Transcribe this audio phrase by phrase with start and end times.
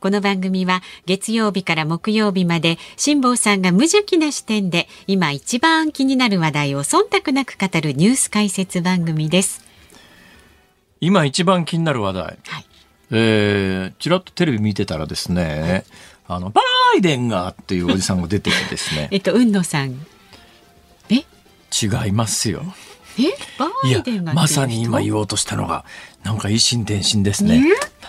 [0.00, 9.62] この番組は月曜日から木曜日まで辛坊さんが無邪気な視点で今一番気になる話題を忖度なく語るニュース解説番組です。
[11.02, 12.22] 今一番気になる話題。
[12.22, 12.38] はい。
[13.10, 15.84] えー、ちらっとテレビ見てたらですね、
[16.26, 16.62] あの、バ
[16.96, 20.06] イデンがっていうおじさんが出てきてですね、 えっと、雲野さん。
[21.10, 21.16] え？
[21.16, 22.64] 違いますよ。
[23.18, 23.22] え？
[23.58, 25.84] バいやイデンが、まさに今言おうとしたのが、
[26.22, 27.64] なんか一心伝心ですね。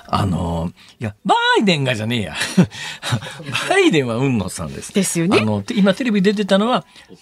[0.07, 2.35] あの、いや、バイデンがじゃねえや。
[3.69, 4.93] バイデンは雲野さんです。
[4.93, 7.17] ですよねあの、て今テレビ出てたのは、プー、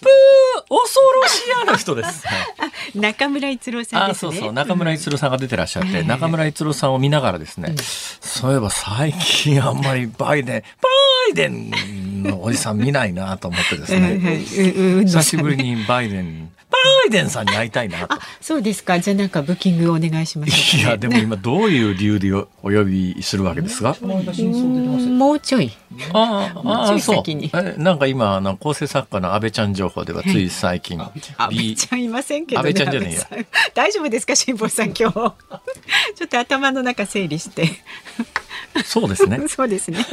[0.68, 2.26] 恐ろしやの人です。
[2.26, 2.34] は
[2.94, 4.32] い中村逸郎さんあですね。
[4.32, 7.74] そうそう中村逸郎さんが出てらっしゃって、うん中村逸郎さんを見ながらですね、
[8.20, 10.88] そういえば最近あんまりバイデンバ
[11.30, 14.12] イデンのおじさん見ないなと思ってですね
[14.78, 16.59] うんうん久しぶりにバイデンバ
[17.06, 19.00] イデンさんに会いたいなとあ、そうですか。
[19.00, 23.96] じゃあなんかブッキングお願いします、いやでも今どういう理由でお呼びするわけですか？
[24.00, 25.72] もうちょい。
[26.12, 27.24] ああああそう
[27.82, 35.12] なんか今あの構成作家の安倍ちゃん情報ではつい最近、安倍ちゃんいませんけど、安倍ちゃんじゃねえや大丈夫ですか、辛坊さん、今日。
[35.12, 35.32] ちょ
[36.26, 37.68] っと頭の中整理して。
[38.84, 40.04] そうですね そうですね。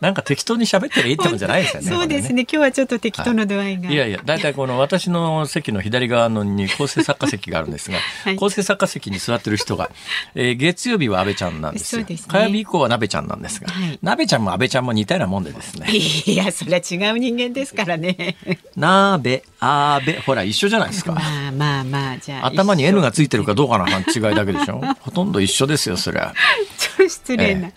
[0.00, 2.42] なんか適当に喋ってりゃいいってもんじゃないですよね そうですね。
[2.42, 3.90] 今日はちょっと適当の度合いが。
[3.90, 9.90] いやいや、だいたいこの私の席の左側のに構成作家席があるんですが、 はい構成作家席に座ってる人が、
[10.34, 12.04] えー月曜日は安倍ちゃんなんですよ。
[12.04, 15.88] すね火曜日以降は鍋ちゃんなんですが、はい鍋ちゃんも安倍ちゃんも似たようなもんでですね。
[15.90, 18.36] いや、それは違う人間ですからね。
[18.76, 21.12] 鍋、安倍、ほら一緒じゃないですか。
[21.12, 22.46] まあまあまあ、じゃあ。
[22.46, 26.34] 頭に N がついてるかどどうかの違いだけでしょほとんど一緒ですよ、そりゃ。
[26.98, 27.68] 超失礼な。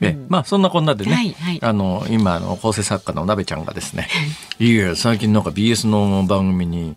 [0.00, 4.08] ええまあそんなこんなでね、はいはいあの今あの構成作家の鍋ちゃんがですね、
[4.58, 6.96] いや最近なんか BS の番組に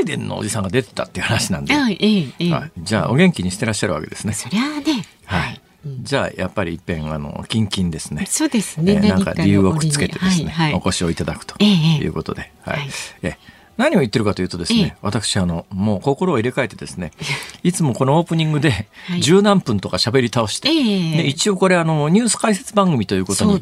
[0.00, 2.32] イデンのおじさんが出てたっていう話なんで、はい、
[2.78, 4.32] じゃあお元気にしてらっしゃるわけですね。
[4.32, 5.04] そりゃあね。
[5.24, 5.60] はい。
[6.02, 8.26] じゃあやっぱり一遍あのキンキンですね。
[8.28, 8.94] そうですね。
[8.94, 10.88] えーなんか理由をくっつけてですね、お。
[10.88, 12.78] 越しをいただくとええいうことで、はい。
[12.78, 12.88] はい
[13.22, 13.38] え
[13.78, 14.96] 何を言ってるかというとですね、ええ。
[15.00, 17.12] 私あのもう心を入れ替えてですね、
[17.62, 19.20] いつもこのオープニングではい。
[19.22, 21.16] 十何分とか喋り倒して、ええ。
[21.22, 23.60] で一応これあのニュース解説番組ということに。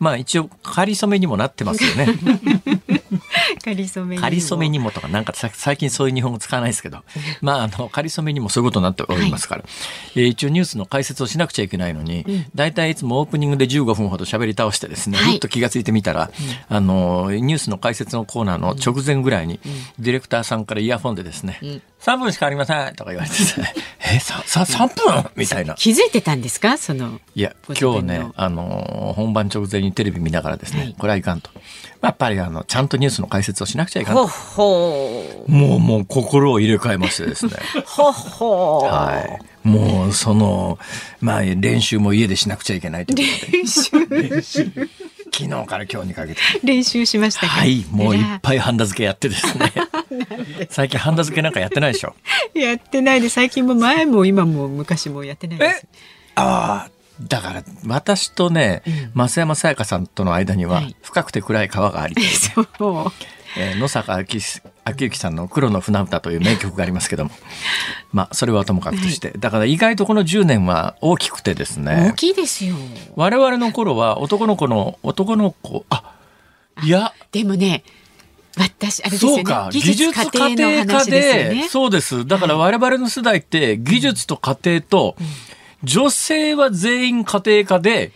[0.00, 2.18] まあ一応仮初めにもなってますよね。
[3.68, 4.22] かりそめにも。
[4.22, 7.02] 仮初めにもとかなんかさ最近そういう日本語使わないですけど、
[7.40, 9.64] まああの仮初めにもそういうことになっておりますから、
[10.14, 12.24] えー一応ニュースの解説をしなくちゃいけないのに、
[12.54, 15.32] だいたいいつもオープニングで15分ほど喋り倒してですね、はい。
[15.34, 16.30] ふっと気がついてみたら、
[16.68, 19.57] あのニュースの解説のコーナーの直前ぐらいに、
[19.98, 21.60] ディレクターさんからイヤフォンでですね、
[22.00, 23.74] 3分しかありませんとか言われてですね、
[24.14, 25.30] え、さ、さ、3分？
[25.36, 25.74] みたいな。
[25.74, 26.78] 気づいてたんですか？
[26.78, 27.20] その。
[27.34, 31.50] いや、今日ね、あの、本番直前にテレビ見ながらですね、はいこれはいかんと。
[31.54, 31.60] ま
[32.02, 34.28] あやっぱりあの、ちゃんとニュースの解説をしなくちゃいかんほと。
[34.28, 37.52] ほもうもう心を入れ替えましてですね。
[37.84, 39.20] ほほは
[39.64, 39.68] い。
[39.68, 40.78] もうその、
[41.20, 44.62] まあ練習も家でしなくちゃいけないということで、練習、
[45.32, 46.40] 昨日から今日にかけて。
[46.62, 49.72] 練習しましたかはい、もういっいぱいハンダ付けやってですね。
[50.70, 52.14] 最近ハンダ付けなんかやってないでしょ。
[52.54, 55.86] やってないで、最近も前も今も昔もやってないです。
[56.34, 56.90] ああ、
[57.20, 58.82] だから私とね、
[59.14, 62.66] 増山さやかさんとの間にははい深くて暗い川があり、 そう。
[63.58, 64.38] えー野坂昭
[65.04, 67.30] 之さんの「黒の船歌」という名曲がありますけども。
[68.12, 72.10] まあそれはともかくとして、だから意外とこの10年は大きくてですね。
[72.12, 72.74] 大きいですよ。
[73.16, 76.14] 我々の頃は男の子の男の子あ
[76.82, 77.12] いや。
[77.32, 77.82] でもね、
[78.56, 79.36] 私、あれですよね。
[79.36, 81.68] そうか技技術術家庭科ですよでね。
[81.68, 82.26] そうです。
[82.26, 85.16] だから我々の世代って技術と家庭と、
[85.84, 88.12] 女性は全員家庭科で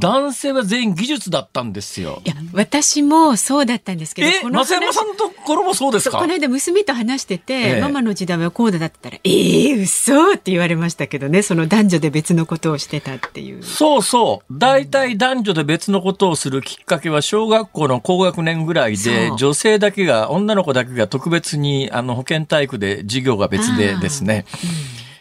[0.00, 2.22] 男性は全員技術だったんですよ。
[2.24, 2.28] い。
[2.28, 6.18] や、私もそうだったんですけど、え、この増山さんのところもそうですか？
[6.18, 7.80] この間娘と話してて、ええ。
[7.80, 13.62] ママの時代はこうだったら、ええ嘘って言われましたけどね、その男女で別のことをしてたっていう。
[13.62, 14.58] そうそう。
[14.58, 24.46] 大体男女で別のことをするきっかけは小学校の高学年ぐらいで女性だけが、女の子だけが特別に、あの、保健体育で授業が別でですね、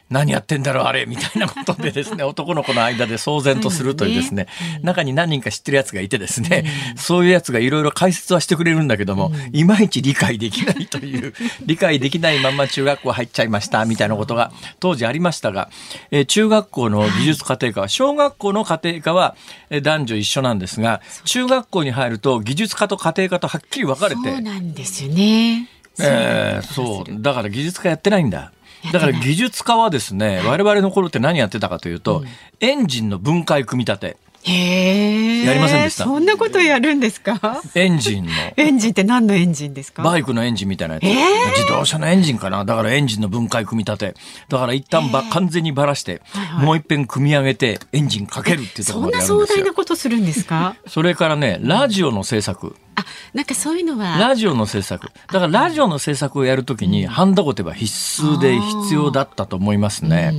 [0.10, 4.48] 何やってんだろうあれみたいなことでですね、 男の子の間で騒然とするというですね、
[4.82, 6.66] 中に何人か知ってるやつがいてですね、
[6.96, 11.34] そういうやつがいろいろ解説はしてくれるんだけども、いまいち理解できないという、
[11.66, 15.70] 理解できないまま中学校入っちゃいましたみたいなことが当時ありましたが、
[16.12, 19.36] えー中学校の技術家庭科は、小学校の家庭科は
[19.70, 25.12] えー男女一緒なんですが、中学校に入ると技術科と家庭科とはっきり分かれて、そうなんですよ。
[25.12, 25.68] ね。
[26.00, 27.22] えーそう。
[27.22, 28.52] だから技術科やってないんだ。
[28.94, 32.24] だから技術家はですね、我々の頃って何やってたかというと、
[32.60, 34.18] エンジンの分解組み立て。
[34.46, 37.62] やりませんでしたそんなことやるんですか？
[37.76, 38.32] エンジンの。
[38.58, 40.02] エンジンって何のエンジンですか？
[40.04, 41.04] バイクのエンジンみたいなやつ。
[41.04, 41.16] えー？
[41.58, 42.64] 自動車のエンジンかな？
[42.66, 44.16] だからエンジンの分解組み立て。
[44.48, 49.74] だから一旦ば、完全にばらして、はいもう一遍組み上げて、エンジンかけるっていうところまでそんなやるんですよ壮大な。
[49.74, 50.76] ことするんですか？
[50.88, 52.76] それからね、ラジオの制作。
[52.96, 54.18] あ、なんかそういうのは。
[54.20, 55.08] ラジオの制作。
[55.32, 60.34] だからラジオの制作をやるときに、ハンダゴテは必須で必要だったと思いますね。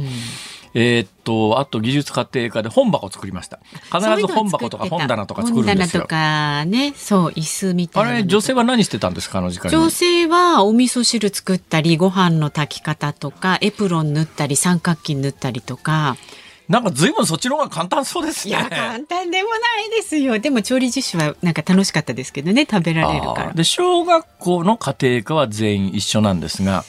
[0.72, 3.58] えーっと、あと技術家庭科で本箱作りました。
[3.92, 6.06] 必ず本箱とか本棚とか作るんですよ本棚と。
[6.06, 8.16] かね、そう、椅子みたいなの。
[8.16, 9.76] あれ、女性は何してたんですかあの時間に？
[9.76, 16.16] 女性はお味噌汁作ったり、ご飯の炊き方とか、エプロン縫ったり、三角巾縫ったりとか。
[16.68, 18.50] なんか随分そっちの方が簡単そうですね。
[18.50, 20.38] いや、簡単でもないですよ。
[20.38, 23.52] でも調理実習はなんか楽しかったですけどね、食べられるから。
[23.52, 26.84] で小学校の家庭科は全員一緒なんですが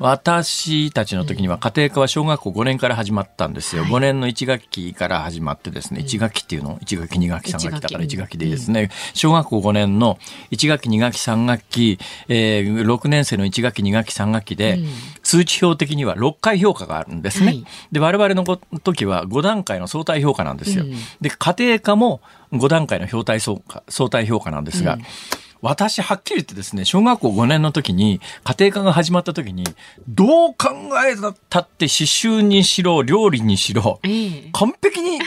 [0.00, 3.92] 私たちの時には家庭科は小学校5年から始まったんですよ、はい。
[3.92, 10.18] 5年の1学期から始まってですね1学期っていうの？1学期2学期3学期だから1一学期でいいですね、小学校5年の
[10.50, 11.98] 1学期2学期3学期、
[12.28, 14.88] えー6年生の1学期2学期3学期で、うん。
[15.22, 17.64] 通知表的には6回評価があるんですね、はい。
[17.92, 20.92] で我々のご時は5段階の相対評価なんですよ、うん。
[21.20, 24.98] で家庭科も5段階の相対相相対評価なんですが、
[25.62, 29.64] 私はっきり言ってですね小学校5年の時に家庭科が始まった時に
[30.08, 30.68] どう考
[31.06, 31.16] え
[31.48, 35.20] たって刺繍にしろ料理にしろええ完璧に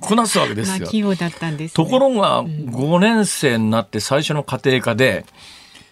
[0.00, 0.88] こなすわけでまあ、すよ。
[0.88, 1.84] 器用だったんです、ね。
[1.84, 5.24] ところが5年生になって最初の家庭科で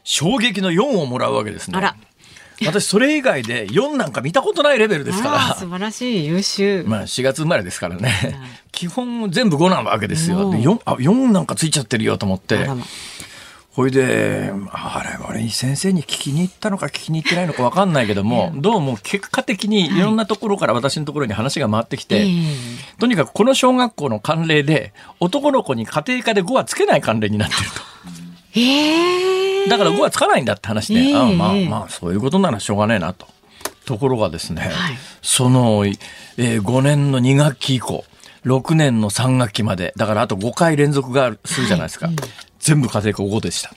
[0.03, 1.79] 衝撃の4をもらうわけですね。
[1.79, 1.97] あら
[2.65, 5.55] 私それ以外で4なんか見たことないレベルですから。
[5.55, 6.85] 素晴らしい、優秀。
[6.87, 8.13] まあ4月生まれですからね。
[8.73, 10.51] 基本全部5なわけですよ。
[10.51, 12.67] でお 4, あ4なんかついちゃってるよと思って
[13.77, 20.01] ほいで、あれ、俺先生に聞きに行ったのか聞きに行ってないのか分かんないけども、どうも結果的にい。
[20.01, 22.29] ろんなところから私のところに話が回ってきて、え
[22.99, 27.61] とにかくこの小学校の慣例で、男の子に家庭科で5はつけない慣例になってる
[28.55, 29.65] えええ。
[29.65, 29.71] と。
[29.73, 31.15] だから5はつかないんだって話で、ええ。
[31.15, 33.27] あまあええまあ、そういうことならしょうがねえなと。
[33.85, 34.73] ところがですね、はい。
[35.21, 38.05] その、えー5年の2学期以降、
[38.47, 42.09] 6年の3学期まで、だからあと5回連続があるするじゃないですか。
[42.67, 43.71] 全部家庭科5でした。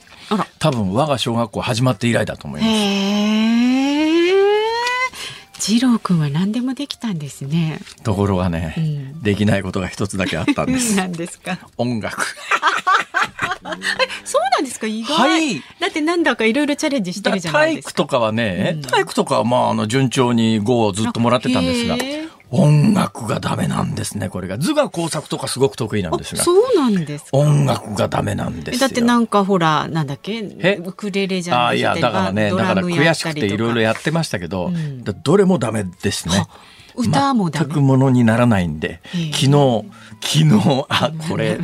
[0.58, 2.72] 多分我が小学校始まって以来だと思います。
[5.60, 7.78] 次郎くんは何でもできたんですね。
[8.02, 10.96] ところがね、うんできないことが一つだけあったんです。
[10.98, 11.58] 何ですか？
[11.76, 12.26] 音楽。
[14.24, 14.88] そうなんですか？
[14.88, 15.16] 意外。
[15.16, 17.92] はいだってなんだかいろいろチャレンジしてるじゃないですか。
[17.92, 21.96] 体育とかはね、体育とかはまあ、あの、順調に5をずっともらってたんですが
[22.50, 24.58] 音楽がダメなんですね、これが。
[24.58, 27.36] 図画工作とかすごく得意なんですが、そうなんですか？
[27.36, 28.80] 音楽がダメなんですよ。
[28.80, 30.44] だってなんかほらなんだっけ？
[30.58, 30.80] え？
[30.84, 36.46] ウクレレじゃああ、ないいや、だからね、だから悔しくていろいろややってましたけど、んだどれもダメですね。
[36.96, 39.00] 歌も全くものにならないんで、
[39.32, 39.84] 昨日、
[40.20, 41.56] 昨日、あ、これ、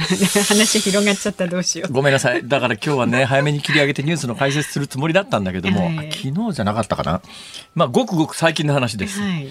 [0.48, 1.92] 話広がっちゃったどうしよう。
[1.92, 2.46] ごめんなさい。
[2.46, 7.20] だから今日はね、早めに切り上げてニュースの解説するつもりだったんだけども、はいあ昨日じゃなかったかな？
[7.74, 9.20] まあ、ごくごく最近の話です。
[9.20, 9.48] はい。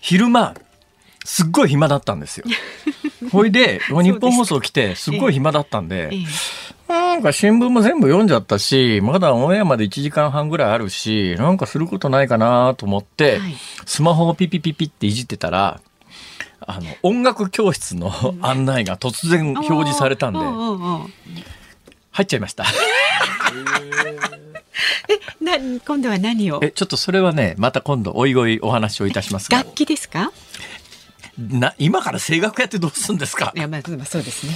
[0.00, 0.54] 昼間、
[1.24, 2.46] すっごい暇だったんですよ。
[3.30, 6.24] ほいで、日本放送来て、すっごい暇だったんで、ええ。
[6.92, 13.56] なんか新聞も全部読んじゃったし、まだオンエアまで1時間半ぐらいあるし、なんかすることないかなと思って、はい。
[13.86, 15.80] スマホをピピピピっていじってたら、
[16.60, 18.12] あの、音楽教室の
[18.42, 20.38] 案内が突然表示されたんで、
[22.10, 22.64] 入っちゃいました。
[25.40, 26.60] な今度は何を？
[26.62, 30.32] え、ちょっとそれはね、また今度おいおいお話をいたしますが、楽器ですか？
[31.38, 33.52] な今から声楽やってどうするんですか？
[33.56, 34.52] いやまあまあそうですね。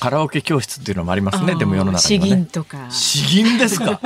[0.00, 2.46] カラオケ教室っていうのもありますね、でも世の中には詩吟ね。
[2.50, 2.90] とか。
[2.90, 4.00] 詩吟ですか？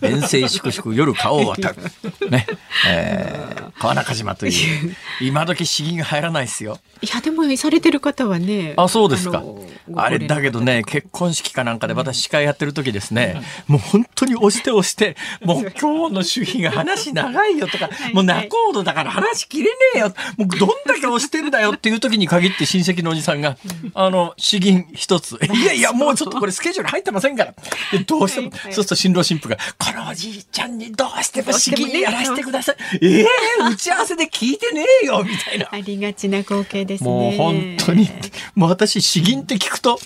[0.00, 1.76] 遠征粛々夜顔を渡る。
[2.30, 2.46] ね。
[2.86, 4.96] えー、川中島という。
[5.20, 6.78] 今時詩吟が入らないですよ。
[7.00, 9.66] いやでもされてる方はねあ、そうですかの。
[9.96, 23.56] あれだけどね、結婚式かなんかで私司会やってる時ですね、もう本当に押して押して、 もう今日の主賓が話長いよとか、もう仲人だから話切れねえよ、もうどんだけ押してんだよっていう時に限って親戚のおじさんが、
[23.94, 27.54] あの、詩吟一つ、いやいや、もうちょっとこれスケジュール入ってませんから。
[27.90, 32.76] でどうしても、そうすると新郎新婦が、このおじいちゃんにどうしても詩吟やらせてください。
[33.02, 33.26] ええ
[33.70, 35.68] 打ち合わせで聞いてねえよ、みたいな。
[35.70, 38.08] ありがちな光景ですねもう本当に、
[38.54, 39.98] もう私、詩吟って聞くと、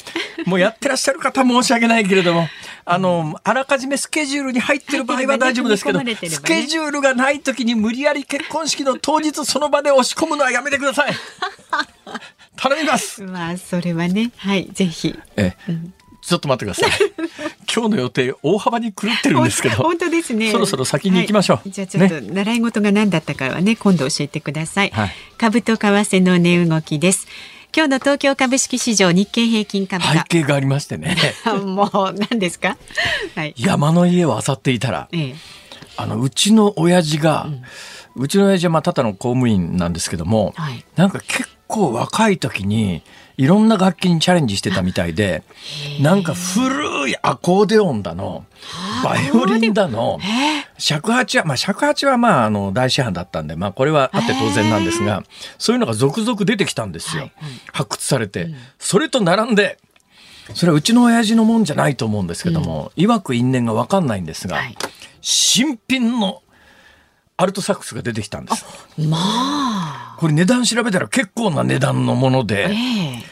[0.44, 2.48] もうやってらっしゃる方申し訳ないけれども、
[2.84, 11.12] あの、あらかじめスケジュールに入ってる場合は大丈夫ですけど、ねスケジュールがない時に無理やり結婚式の当日その場で押し込むのはやめてください。
[12.56, 13.22] 頼みます。
[13.22, 15.72] まあそれはねはいぜひええ、
[16.22, 17.12] ちょっと待ってください。
[17.76, 19.76] 今日の予定大幅に狂ってるんですけど。
[19.84, 20.50] 本当ですね。
[20.50, 25.12] そろそろ先に行きましょう、はい、じゃあちょっと習い事が何だったかはね今度教えてください、はい。
[25.36, 27.26] 株と為替の値動きです。
[27.76, 31.18] 今日の東京株式市場日経平均株背価景がありましてね。
[31.66, 32.78] もう何ですか？
[33.34, 33.54] はい。
[33.58, 35.34] 山の家を漁っていたらええ。
[35.98, 37.48] あのうちの親父が、
[38.14, 40.82] うちの親父はまあただの公務員なんですけども、はい。
[40.96, 43.02] なんか結構若い時に
[43.36, 45.42] いろんな楽器にチャレンジしてたみたいで
[46.00, 48.46] なんか古いアコーデオンだの
[49.04, 55.22] バイオリンだのええ尺八はまあ尺八はまああの大師範だったんでまあこれはあって当然なんですが
[55.58, 57.32] そういうのが続々出てきたんですよ、はい
[57.72, 59.78] 発掘されて、それと並んで
[60.54, 64.76] それはうちの親父のもんじゃないと思うんですけども、いわく因縁が分かんないんですが、はい。
[65.20, 66.42] 新品の
[67.38, 68.64] アルトサックスが出てきたんです。
[68.98, 70.16] まあ。
[70.18, 73.22] これ値段調べたら結構な値段のものえで、え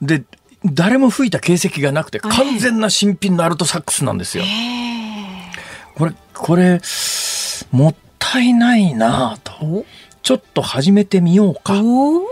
[0.00, 0.24] で、
[0.64, 4.44] 誰も吹いた形跡がなくて完全な新品のアルトサックスなんですよ。
[5.94, 6.80] これ、これ、
[7.70, 9.52] もったいないなぁと。
[9.64, 9.86] お。
[10.22, 11.80] ちょっと始めてみようか。
[11.82, 12.22] お。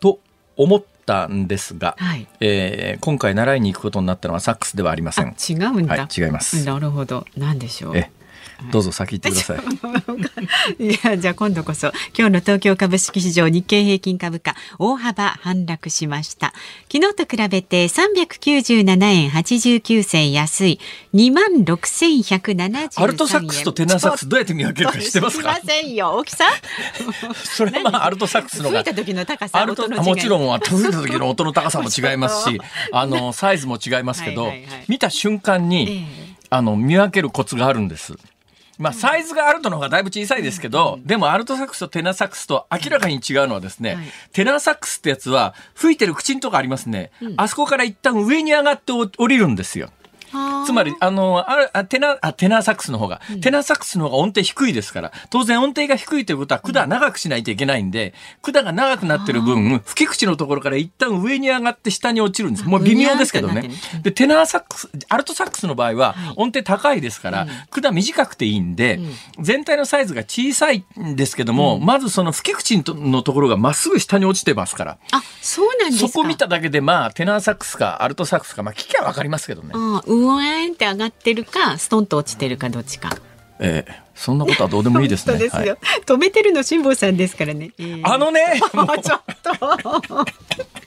[0.00, 0.18] と
[0.56, 2.26] 思ったんですが、はい。
[2.40, 5.28] えー今回習いに行くことになったのはサックスではありませあん。
[5.30, 6.64] 違うんだ、はい、違います。
[6.64, 7.24] なるほど。
[7.36, 7.96] 何でしょう。
[7.96, 8.10] え、
[8.70, 10.84] どうぞ先行ってください。
[10.84, 16.52] いやじゃあ今度こそ今日の東京株式市場日経平均株価大幅反落しました。
[16.92, 20.80] 昨日と比べて397円89銭安い。
[21.14, 22.90] 2万6173円。
[22.96, 25.54] アルトサックスとテナーサックスどうやって見分けるか知ってますか？
[25.54, 26.12] 知りませんよ。
[26.12, 26.44] 大きさ
[27.34, 28.82] それはまあアルトサックスのが。
[28.82, 32.60] 吹いた時の高さ音のもちろんは吹いた時の音の高さも違いますし
[32.92, 34.84] あのサイズも違いますけどはいはいはい。
[34.88, 36.32] 見た瞬間にえ。
[36.50, 38.14] あの見分けるコツがあるんです。
[38.82, 49.90] まあ、サイズがアルトの方がだいぶ小さいですけど、でもアルトサックスとテナーサックスと明らかに違うのはですね、はいテナーサックスってやつは吹いてる口のとこありますね、あそこから一旦上に上がってお降りるんですよ。
[50.66, 62.64] つまり、あの、あテナー、あ、テナーサックスの方が、テナーサックスの方が音程低いですから、当然音程が低いということは管長くしないといけないんで、管が長くなってる分、吹き口のところから一旦上に上がって下に落ちるんです。
[62.64, 63.70] もう微妙ですけどね。
[64.02, 69.00] で、テナーサックス、アルトサックスの場合は、音程高いですから、管短くていいんで、
[69.38, 76.08] 全体のサイズが小さいんですけども、まずその吹き口のところがまっすぐ下に落ちてますから、あそうなんですか。
[76.08, 79.72] そこ見ただけで、まあ、テナーサックスかアルトサックスか、まあ、聞きゃわかりますけどね。
[79.74, 83.10] あうわーんって上がってるかストンと落ちてるかどっちか。
[83.58, 84.02] ええ。
[84.22, 85.36] そんなことはどうでもいいですね。
[85.38, 85.76] ですよ、はい。
[86.06, 88.86] 止めてるの辛坊さんですからね、えーあのね、 もう。
[89.02, 90.24] ちょっと。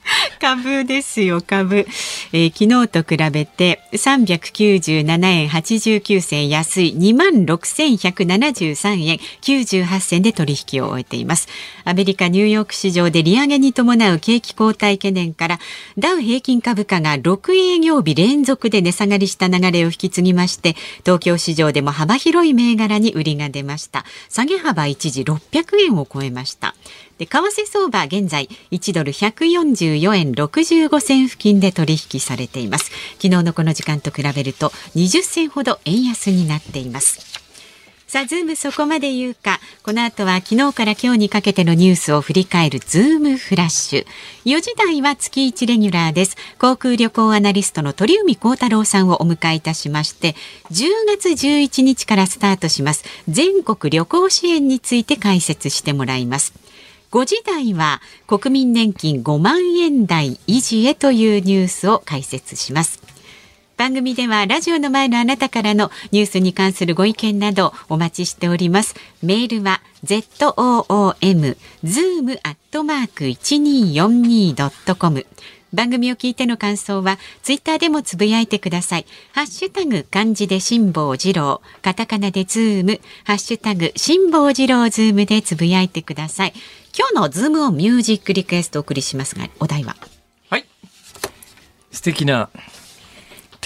[0.40, 1.86] 株ですよ株、
[2.32, 11.48] えー昨日と比べて397円89銭安い2万6173円98銭で取引を終えています。
[11.84, 15.58] アメリカニューヨーク市場で利上げに伴う景気後退懸念から
[15.98, 24.04] ダウ平均株価が6営業日連続で値下がりした流れを引き継ぎまして東京市場でも幅広い銘柄に売りが出ました。
[24.28, 26.76] 下げ幅一時600円を超えました。
[27.18, 32.92] で為替相場現在1ドル144円65銭付近で取引されています。
[33.16, 37.35] 昨日のこの時間と比べると20銭ほど円安になっています。
[38.08, 39.58] さあ、ズームそこまで言うか。
[39.82, 44.06] この後は昨日から今日にかけてのニュースを振り返るズームフラッシュ。
[44.44, 46.36] 4時台は月1レギュラーです。
[46.60, 50.36] 航空旅行アナリストの鳥海高太郎さんをお迎えいたしまして、
[50.70, 53.04] 10月11日からスタートします。
[53.28, 56.54] 全国旅行支援について解説してもらいます。
[57.10, 63.05] 5時台は国民年金5万円台維持へというニュースを解説します。
[63.76, 68.94] 番組ではラジオの前のあなたからのニュースに関するご意見などお待ちしております。
[69.22, 75.26] メールは z o o m zoom アットマーク一二四二ドットコム。
[75.74, 79.06] 番組を聞いての感想はツイッターでもつぶやいてください。
[79.32, 86.54] ハッシュタグ漢字で辛坊治郎、カタカナでズーム、ハッシュタグ辛坊治郎ズームでつぶやいてください。
[86.96, 89.96] 今日のズームオンミュージックリクエストお送りしますが、お題は？
[90.48, 90.64] はい。
[91.92, 92.48] 素敵な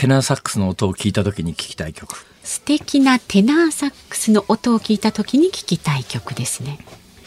[0.00, 2.24] テナーサックスの音を聞いた時に聞きたい曲。
[2.42, 6.78] 素敵なテナーサックスの音を聞いた時に聞きたい曲ですね。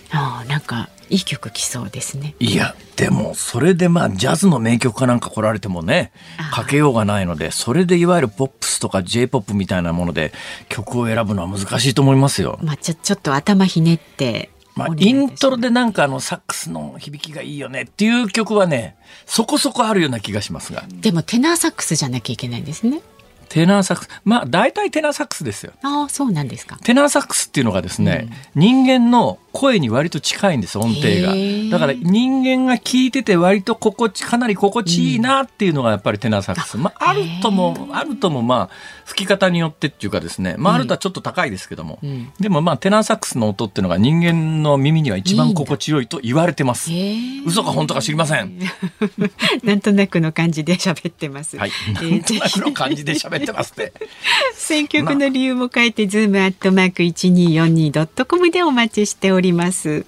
[0.10, 2.34] ああ、なんかいい曲来そうですね。
[2.40, 6.12] いや、でも、それでまあ、ジャズの名曲かなんか来られてもね
[6.52, 10.34] かけようがないので、それでいわゆるポップスとか J-POP みたいなもので
[10.68, 12.58] 曲を選ぶのは難しいと思いますよ。
[12.64, 14.50] まあちょちょっと頭ひねって。
[14.76, 20.84] まあ、イントロいでなんかあのサックスの響きがいいよねっていう曲はね、そこそこあるような気がしますが。
[20.90, 23.02] でもテナーサックスじゃなきゃいけないんですね。
[23.54, 24.10] テナーサックス。
[24.26, 25.74] まあ、大体テナーサックスですよ。
[25.84, 26.80] ああ、そうなんですか。
[26.84, 31.36] テナーサックスっていうのがですね、うん、人間の声に割と近いんです、音程が。
[31.70, 36.76] だから人間が聞いてて割と心地、かなり心地いいなっていうのがやっぱりテナーサックス。
[36.76, 38.70] うん、まあ、あるとも、あるともまあ、
[39.06, 46.90] 吹き方によってっていうかですね、まあ、あるとはちょっと高いですけども、うん、でもまあ、テナーサックスの音っていうのが人間の耳には一番心地よいと言われてます。
[47.46, 48.58] 嘘か本当か知りません。
[49.64, 51.58] なんとなくの感じで喋ってます。
[51.58, 51.72] はい。
[51.94, 53.94] なんとなくの感じで喋ってますって。
[54.56, 60.06] 選曲の理由も書いて、ズームアットマーク一二四二ドットコムでお待ちしております。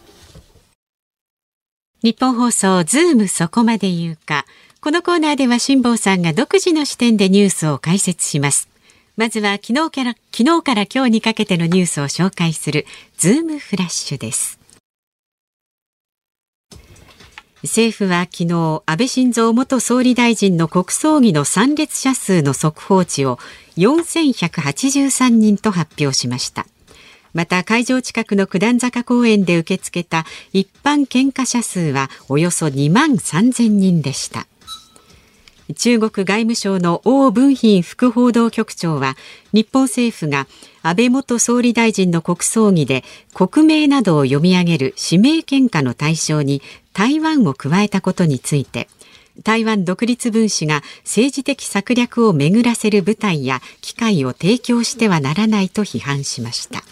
[2.02, 4.46] ニッポン放送ズームそこまで言うか。
[4.80, 8.70] このコーナーでは辛坊さんが独自の視点でニュースを解説します。
[9.18, 12.86] まずは昨日から昨日から今日にかけてのニュースを紹介する
[13.18, 14.60] ズームフラッシュです。
[17.66, 23.40] 政府は昨日安倍晋三元総理大臣の国葬儀の参列者数の速報値を
[23.78, 26.68] 4183人と発表しました。
[27.34, 34.48] また会場近くの九段坂公園で受け付けた一般献花者数はおよそ2万3000人でした。
[35.76, 39.18] 中国外務省の王文賓副報道局長は
[39.52, 40.46] 日本政府が
[40.84, 43.04] 安倍元総理大臣の国葬儀で
[43.34, 46.62] 国名などを読み上げる指名献花の対象に
[46.96, 48.88] 台湾を加えたことについて
[49.44, 56.84] 台湾独立分子が政治的策略を巡らせる舞台や機会を提供してはならないと批判しました。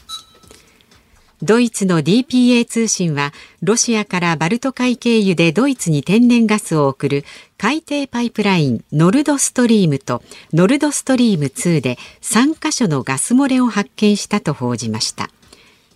[1.42, 7.26] ドイツの DPA 通信はロシアからバルト海経由でドイツに天然ガスを送る
[7.58, 10.22] 海底パイプラインノルドストリームと
[10.54, 15.30] ノルドストリーム2で3カ所のガス漏れを発見したと報じました。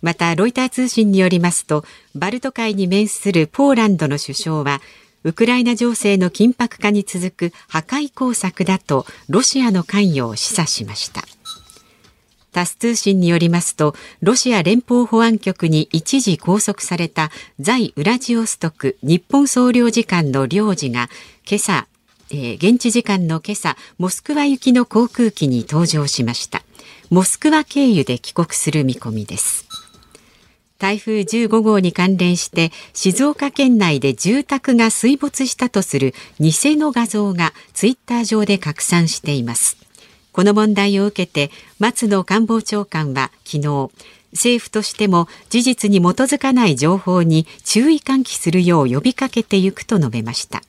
[0.02, 1.84] またロイター通信によりますと
[2.16, 4.82] バルト海に面するポーランドの首相は
[5.24, 11.24] ウクライナ情勢の緊迫化に続く破壊工作だとロシアの関与を示唆しました。
[12.54, 21.10] タス通信によりますとロシア連邦保安局に一時拘束された在ウラジオストク日本総領事館の領事が
[21.48, 21.88] 今朝、
[22.32, 26.64] えー、現地時間の今朝モスクワ行きの航空機に搭乗しました。
[27.10, 29.67] モスクワ経由で帰国する見込みです。
[30.80, 39.78] 台風15号に関連して静岡県内で住宅が水没したとする偽の画像がツイッター上で拡散しています。
[40.32, 43.90] この問題を受けて松野官房長官は昨日
[44.34, 50.62] 政府としても事実に基づかない情報に注意喚起するよう呼びかけていくと述べました。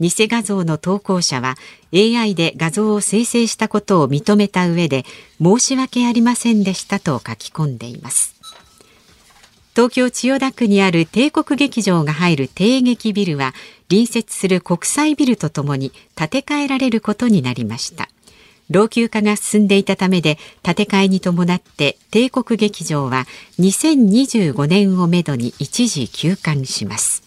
[0.00, 1.56] 偽画像の投稿者は
[1.92, 5.04] AI で画像を生成したことを認めた上で
[5.40, 8.33] 申し訳ありませんでしたと書き込んでいます。
[9.74, 13.54] 東京千代田区にある帝国劇場が入る帝劇ビルは
[13.88, 18.08] 隣接する国際ビルとともに建て替えられることになりました。
[18.70, 23.26] 老朽化が進んでいたためで建て替えに伴って帝国劇場は
[23.58, 27.24] 2025年をめどに一時休館します。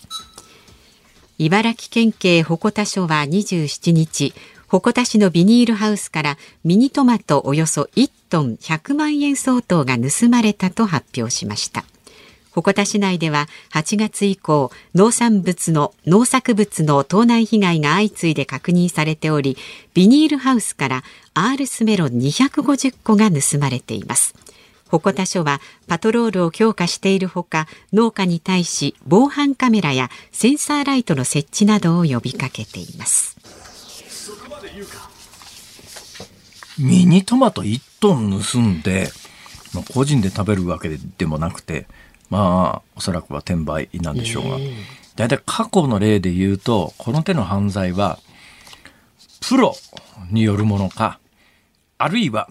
[1.38, 4.34] 茨城県警鉾田署は27日
[4.70, 11.84] 鉾田市のビニールハウスからミニトマトおよそ1トン100万円相当が盗まれたと発表しました。
[12.58, 19.58] 鉾田市内では8月以降農産物の農作物の盗難被害が相次いで確認されており
[19.94, 21.04] ビニールハウスから
[21.36, 24.34] アールスメロン250個が盗まれています。
[24.90, 33.38] 鉾田署はパトロールを強化しているほか農家に対し防犯カメラやセンサーライトの設置などを呼びかけています。
[36.80, 39.12] ミニトマト1トン盗んで
[39.94, 41.86] 個人で食べるわけでもなくて
[42.30, 44.58] まあおそらくは転売なんでしょうが。
[45.16, 48.20] 大体過去の例で言うとこの手の犯罪は
[49.42, 49.76] プロ
[50.30, 51.20] によるものか
[51.98, 52.50] あるいは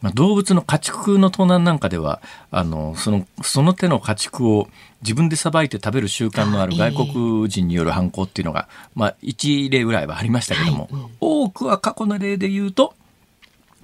[0.00, 4.68] まあ、動物の家畜の盗難なんかではあのそのその手の家畜を
[5.02, 12.94] 自分でさばいて食べる習慣のある外国人による犯行っていうのが、まあ、1例ぐらいはありましたけども、はい、多くは過去の例で言うと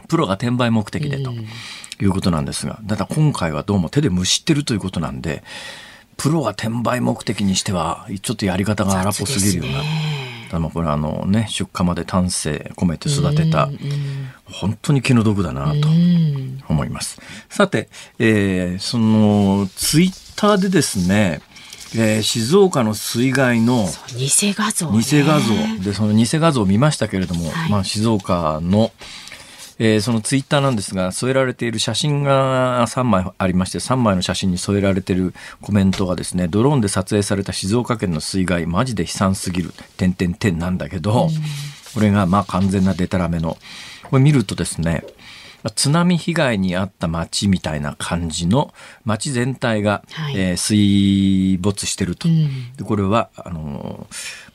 [0.08, 1.32] プロが転売目的でと
[2.00, 5.42] いうことなんですが、ただ今回はどうも手でむしってるということなんで、
[6.16, 9.82] プロが転売目的にしては、ちょっとやり方が荒っぽすぎるような。
[10.50, 13.68] ただこれあのね、出荷まで丹精込めて育てた、
[14.44, 15.88] 本当に気の毒だなと
[16.68, 17.20] 思います。
[17.48, 21.40] さて、えー、そのツイッターでですね、
[21.96, 28.92] えー、静岡の水害の偽画像、ね、偽画像でその偽画像を見ましたけれども、はい、まあ静岡の
[29.78, 41.28] えー、そのツイッターなんですが添えられている写真が3枚ありまして3枚の写真に添えられているコメントがですねドローンで撮影された静岡県の水害マジで悲惨すぎる点点点なんだけど、
[41.94, 43.56] これがまあ完全なデタラメの。
[44.10, 45.04] これ見るとですね、
[45.74, 52.28] 津波被害に遭った町みたいな感じの町全体が、はい、えー、水没してると。
[52.28, 54.06] うん、でこれはあの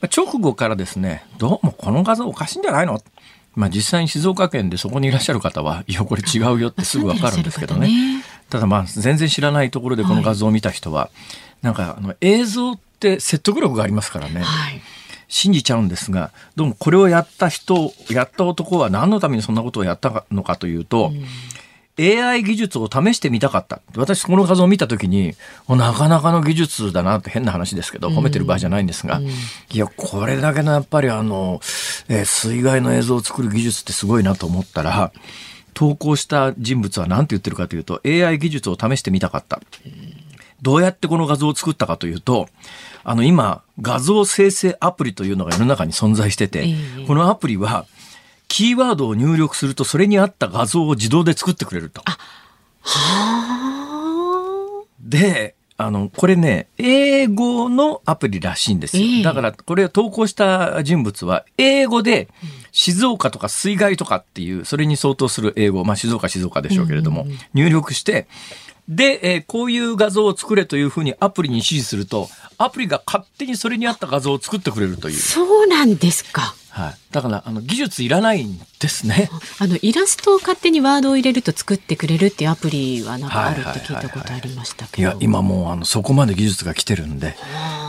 [0.01, 3.01] ー、直後からですねどうもこの画像おかしいんじゃないの
[3.59, 7.87] まあ、実際に静岡県でそこにいらっしゃる方はいやこれ違うよってすぐ分かるんですけどね、
[8.19, 11.07] ね、ただまあ全然知らないところでこの画像を見た人は、は
[11.61, 14.41] い、なんかあの映像って説得力がありますからね。
[14.41, 14.81] はい。
[15.31, 21.23] 信じちゃうんですがどうもこれをやった人やった男は何のためにそんなことをやったのかというと、うん、
[21.99, 23.81] AI 技術を試してみたかった。
[23.95, 25.35] 私この画像を見た時に
[25.67, 29.31] なかなかの技術だなって変な話ですけど褒めてる場合じゃないんですが、うん、い
[29.73, 31.59] やこれだけのやっぱりあの、
[32.07, 35.11] えー、水害の映像を作る技術ってすごいなと思ったら
[35.73, 39.59] 投稿した人物は何て言ってるかというと AI 技術を試してみたかった。
[40.61, 42.49] どうやってこの画像を作ったかというと
[43.05, 46.75] あの今画像生成アプリというのが世の中に存在してて、
[47.07, 47.85] このアプリは
[48.49, 52.03] キーワードを入力するとそれに合った画像を自動で作ってくれると。
[54.99, 59.23] であの、これね、英語のアプリらしいんですよ。
[59.23, 62.27] だから、これを投稿した人物は、英語で、
[62.73, 68.27] 静岡とか水害とかっていう、それに相当する英語、まあ、静岡、静岡でしょうけれども、入力して、
[68.89, 75.15] で、えー、こういう画像を作れというふうにアプリに指示すると、アプリが勝手にそれに合った画像を作ってくれるという。
[75.15, 76.55] そうなんですか。
[76.71, 76.97] はい。
[77.11, 79.31] だから、あの、技術いらないんですね。
[79.57, 85.09] あの、イラストを勝手にワードを入れると作ってくれるっていうアプリはなんかあるって聞いたことありましたけど。
[85.09, 87.35] いや、今もう、あの、そこまで技術が来てるんで、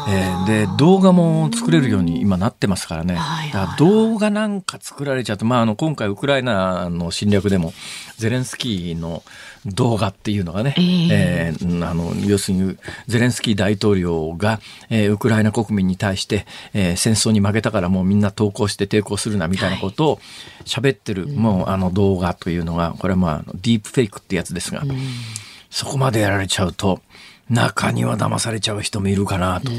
[0.09, 3.14] えー、で、動画も作れるように今なってますからね。
[3.14, 7.74] はいはい、動画なんか作られちゃうと、まあ、あの、今回ウクライナの侵略でも、
[8.16, 9.22] ゼレンスキーの、
[9.66, 12.78] 動画っていうのがね、えー、えー、あの要するに
[13.09, 20.20] ゼレンスキー大統領が、えー、ウクライナ国民に対して、えー、戦争に負けたからもうみんな投降して抵抗するなみたいなことを
[20.64, 24.90] 喋ってる、はい、もうあの動画というのがこれはまあディープフェイクってやつですが、うん、
[25.70, 27.01] そこまでやられちゃうと
[27.51, 29.70] 中には騙されちゃう人もいるかなと。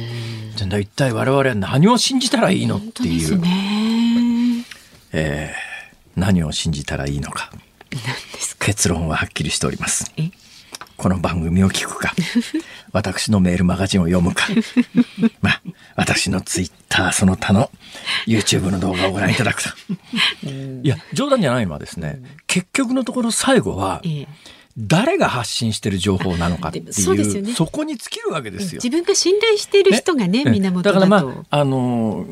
[0.56, 3.40] じゃ一体我々は何を信じたらいいのっていう。
[3.40, 4.66] ね
[5.14, 7.52] えー、何を信じたらいいのか。
[8.60, 10.12] 結論ははっきりしております。
[11.02, 12.14] この番組を聞くか、
[12.94, 14.46] 私のメールマガジンを読むか、
[15.42, 15.62] まあ、
[15.96, 17.72] 私のツイッターその他の
[18.28, 19.70] YouTube の動画をご覧いただくと。
[20.48, 24.28] いや、冗談じゃないのはですね、結局のところ最後は、ええ
[24.78, 28.82] 誰が発信してる情報なのかっていうそね、そこに尽きるわけですよ。
[28.84, 30.52] 自分が信頼している人がね、ね。
[30.52, 32.26] 源だからまああの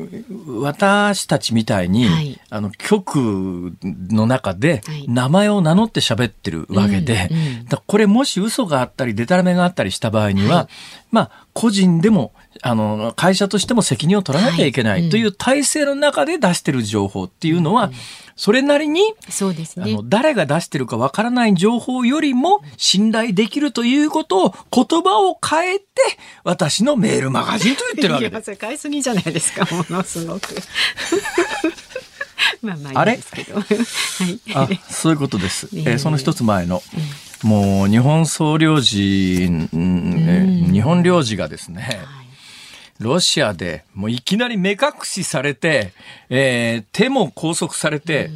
[0.46, 7.36] 私たちみたいに、はい、あの局の中で名前を名乗って喋ってるわけで、はいうん。
[7.36, 10.66] うん、これもし嘘があったりデタラメがあったりした場合には、はい、
[11.10, 12.32] まあ個人でも
[12.62, 17.92] あの会社としても責任を取らなきゃいけないという体制の中で出してる情報っていうのは、うん
[18.40, 19.92] それなりに、そうですね。
[19.92, 25.84] あの、誰が出してるかわからない情報よりも信頼できるということを言葉を変えて、
[26.42, 28.50] 私のメールマガジンと言ってるわけです。
[28.50, 30.54] いや、買いすぎじゃないですか、ものすごく。
[32.62, 33.56] まあまあいいですけど。
[33.60, 35.68] はい、あ、そういうことです。
[35.76, 37.02] えー、その一つ前の、うん、
[37.42, 41.98] もう日本総領事、うん、日本領事がですね、はい。
[42.98, 45.92] ロシアでもういきなり目隠しされて、
[46.28, 48.30] えー、手も拘束されて、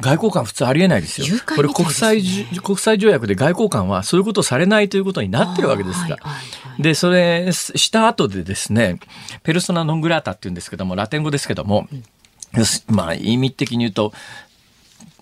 [0.00, 1.26] 外交官普通ありえないですよ。
[1.26, 2.22] すね、これ国際、
[2.62, 6.02] 国際条約で外交官はそういうことをされないということになってるわけですが。
[6.02, 8.98] はいはいはい、で、それした後でですね、
[9.44, 12.04] ペルソナ・ノングラータって言うんですけども、ラテン語ですけども、うん、
[12.94, 14.12] まあ意味的に言うと、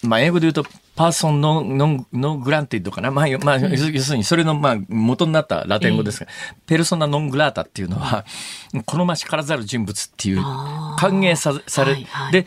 [0.03, 8.25] まあ英語で言うとパーソンのノノグランティッドかな、まあ、まあ、要するにそれのまあ元になったラテン語ですが、えー、ペルソナ・ノン・グラータっていうのは、
[8.87, 10.43] 好ましからざる人物っていう
[10.99, 12.47] 歓迎さされ、はいはい、で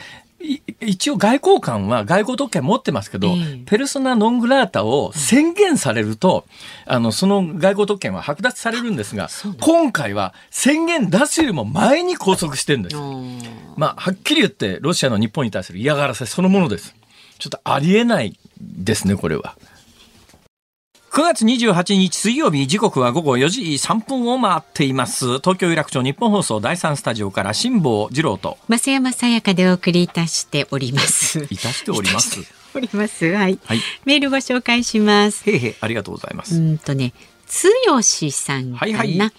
[0.81, 6.45] 一応外交官は外交特権持ってますけど、えー、ペルソナ・ノン・グラータを宣言されると、
[6.85, 12.95] あの、その外交特権は剥奪されるんですが、今回は宣言出すよりも前に拘束してるんです。
[13.75, 16.95] まあ、はっきり言って、ロシアの日本に対する嫌がらせそのものです。
[17.39, 19.57] ちょっとありえないですね、これは。
[21.11, 25.39] 9月28日水曜日時刻は午後4時3分を回っています。
[25.39, 28.57] 東京有楽町日本放送第三スタジオから辛坊治郎と。
[28.69, 31.47] 増山さやかでお送りいたしております。
[31.49, 32.39] いたしております。
[32.75, 33.25] おります。
[33.25, 35.49] はい、はい、メールご紹介します。
[35.49, 36.55] へへありがとうございます。
[36.55, 37.13] うんとね
[37.47, 39.31] つよしさんかな、はいはい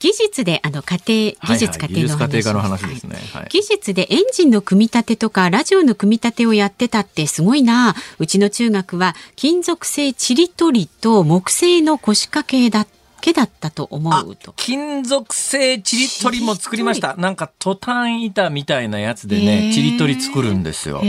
[0.00, 14.54] 技術であの家庭技術家庭の話,、の話ですね、はい、技術でエンジンの組み立てとかラジオの組み立てをやってたってすごいなうちの中学は金属製ちりとりと木製の腰掛けだったけだったと思うと。
[14.56, 17.14] 金属製ちりとりも作りました。
[17.16, 21.02] なんかトタン板みたいなやつでね、ちりとり作るんですよ。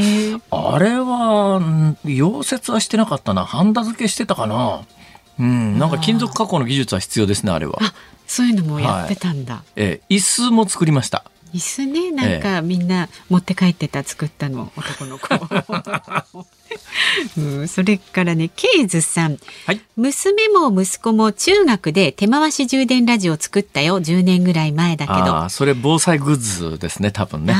[0.52, 1.62] あれは、
[2.06, 3.46] 溶接はしてなかったな。
[3.46, 4.82] ハンダ付けしてたかな。
[5.40, 7.80] うん、なんか金属加工の技術は必要ですね、あれは。
[8.32, 9.56] あ、そういうのもやってたんだ。
[9.56, 11.26] はい、ええ、椅子も作りました。
[11.54, 15.28] 椅子ねなんかみんな持って帰ってた作ったの男の子、
[17.38, 24.00] うん、それからねケイズさん、はい、娘も息子も中学で手回し充電ラジオ作ったよ。
[24.00, 25.50] 10年ぐらい前だけど。
[25.50, 27.54] それ防災グッズですね多分ね、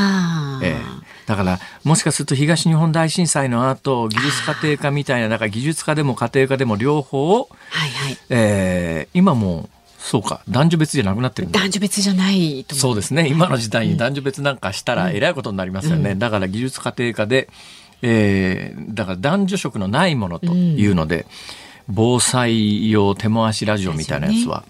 [0.64, 0.78] ええ、
[1.26, 7.48] だからもしかすると東日本大震災の後技術家庭科みたいなだから技術家でも家庭科でも両方、は
[7.86, 8.18] いはい。
[8.30, 9.70] えー、今も
[10.02, 10.42] そうか。
[10.50, 13.28] 男女別じゃなくなってる男女別じゃないとそうですね。
[13.28, 17.50] 今の時代に男女別なんかしたらえらいことになりますよね、うん、だから技術家庭科で、
[18.02, 21.28] えー、だから男女色のないものというので、
[21.88, 24.64] うん、防災用手回しラジオみたいなやつは、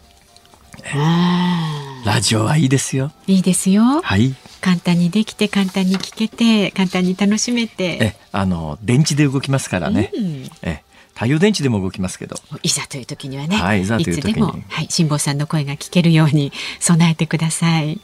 [2.05, 3.11] ラジオはいいですよ。
[3.25, 4.01] いいですよ。
[4.01, 4.35] はい。
[4.59, 7.97] 簡単にできて簡単に聞けて簡単に楽しめて。
[8.01, 17.99] えあの電池で動きますからね、うん、え太陽電池でも動きますけどいざという時にはね、はい、いざという時にはい、辛坊さんの声が聞けるように備えてください。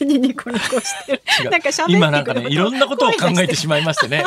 [0.00, 1.12] ニコニコして
[1.42, 1.50] る。
[1.50, 4.24] なんか今なんかね、いろんなことを考えてしまいましてね。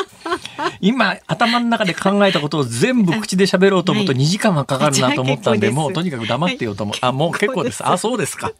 [0.80, 6.96] 今、頭の中で考えたことを全部口で喋ろうと思うと2時間はかかるなと思ったんで、もうとにかく黙ってようと思う。
[7.00, 7.86] あ、もう結構です。
[7.86, 8.52] あ、そうですか。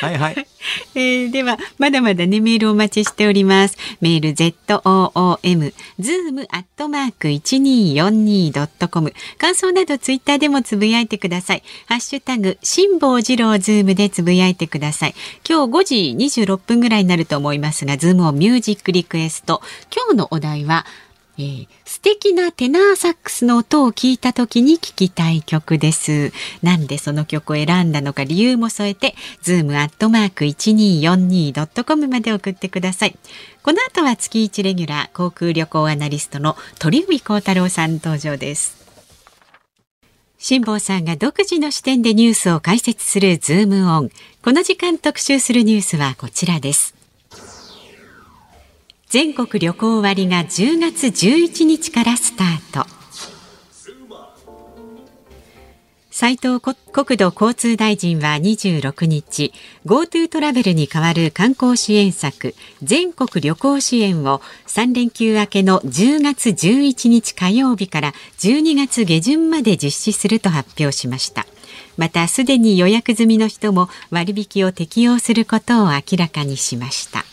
[0.00, 0.46] はいはい。
[0.94, 3.76] えー、では、まだまだね、メールお待ちしております。
[4.00, 9.12] メール、zoom、zoom アットマーク 1242.com。
[9.38, 11.62] 感想などツイッターでもつぶやいてください。
[11.86, 15.14] ハッシュタグ、辛坊治郎ズームでつぶやいてください。
[15.48, 19.62] 今日5時26分ぐらいになると思いますが、ズームオンミュージックリクエスト。
[19.94, 20.86] 今日のお題は、
[21.36, 26.32] えー、素敵なテナーサックスの音を聞いた時に聴きたい曲です。
[26.62, 33.16] なんでその曲を選んだのか理由も添えて、ズームアットマーク 1242.com まで送ってください。
[33.62, 38.84] この後は月1レギュラー航空旅行アナリストの鳥海高太郎さん登場です。
[40.38, 44.10] 辛坊さんが独自の視点でニュースを解説するズームオン。
[44.42, 46.93] この時間特集するニュースはこちらです。
[49.14, 52.84] 全国旅行割が10月11日からスタート。
[56.10, 59.52] 斉藤国土交通大臣は26日
[59.86, 71.46] GoTo トラベルに代わる観光支援策全国旅行支援を3連休明けの10月11日火曜日から12月下旬まで実施すると発表しました。
[71.96, 77.24] またすでに予約済みの人も割引を適用することを明らかにしました。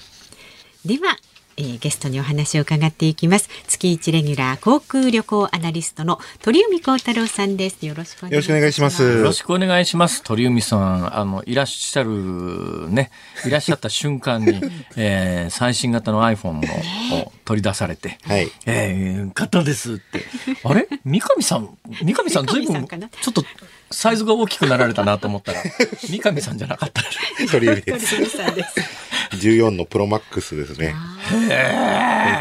[0.86, 1.18] では
[1.62, 3.48] えー、ゲストにお話を伺っていきます。
[3.68, 7.86] 月一レギュラー航空旅行アナリストの鳥海幸太郎さんです。
[7.86, 9.04] よろしくお願いします。
[9.04, 10.24] よろしくお願いします。
[10.24, 13.12] 鳥海さんあのいらっしゃるね。
[13.46, 14.60] いらっしゃった瞬間に、
[14.98, 16.62] えー、最新型の iPhone
[17.14, 20.26] を取り出されて、はい、えー、買ったですって。
[20.64, 20.88] あれ？
[21.06, 21.78] 三上さん？
[22.02, 22.98] 三上さんずいぶんちょ
[23.30, 23.46] っと
[23.92, 25.62] サイズが大きくなられたなと思ったら
[26.04, 27.04] 三上さんじゃなかった
[27.52, 28.16] 鳥海です
[29.32, 30.94] 14のプロマックスですね。
[31.30, 31.48] 今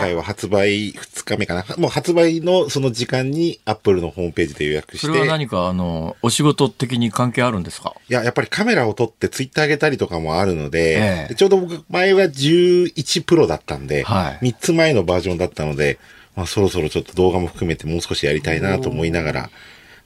[0.01, 1.65] 回は発売2日目かな。
[1.77, 5.07] もう発売のその時間にアップルのホームページで予約して。
[5.07, 7.95] それは何かあの、お仕事的に関係あるんですか？
[8.09, 15.99] いや、やっぱりカメラを撮ってツイッター上げたりとかもあるので、ええ、ちょうど僕前は11プロだったんで、はい、3つ前のバージョンだったので、
[16.35, 19.51] まあそろそろちょっと動画も含めてもう少しやりたいなと思いながら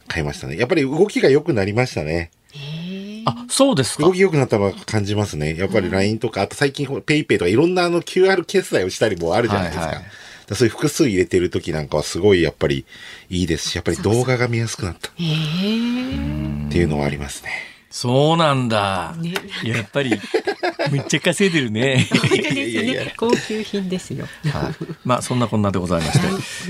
[0.08, 0.56] 買いましたね。
[0.56, 2.30] やっぱり動きが良くなりましたね。
[3.26, 4.04] あ、そうですか。
[4.04, 5.56] 動き良くなったのは感じますね。
[5.56, 9.86] やっぱり LINE とか、あと最近 PayPay とかいろんなあの QR 決済をしたりもあるじゃないですか。
[9.86, 10.04] はいはい、
[10.54, 12.84] そういう複数入れてる時なんかはすごいやっぱり
[13.30, 15.08] いいですし、やっぱり動画が見やすくなった。
[15.10, 17.73] っていうのはありますね。
[17.96, 19.14] そうなんだ。
[19.20, 20.10] ね、やっぱり、
[20.90, 22.08] めっちゃ稼いでるね。
[23.16, 24.26] 高級品ですよ。
[24.52, 24.74] はい。
[25.04, 26.18] まあ、そんなこんなでございまし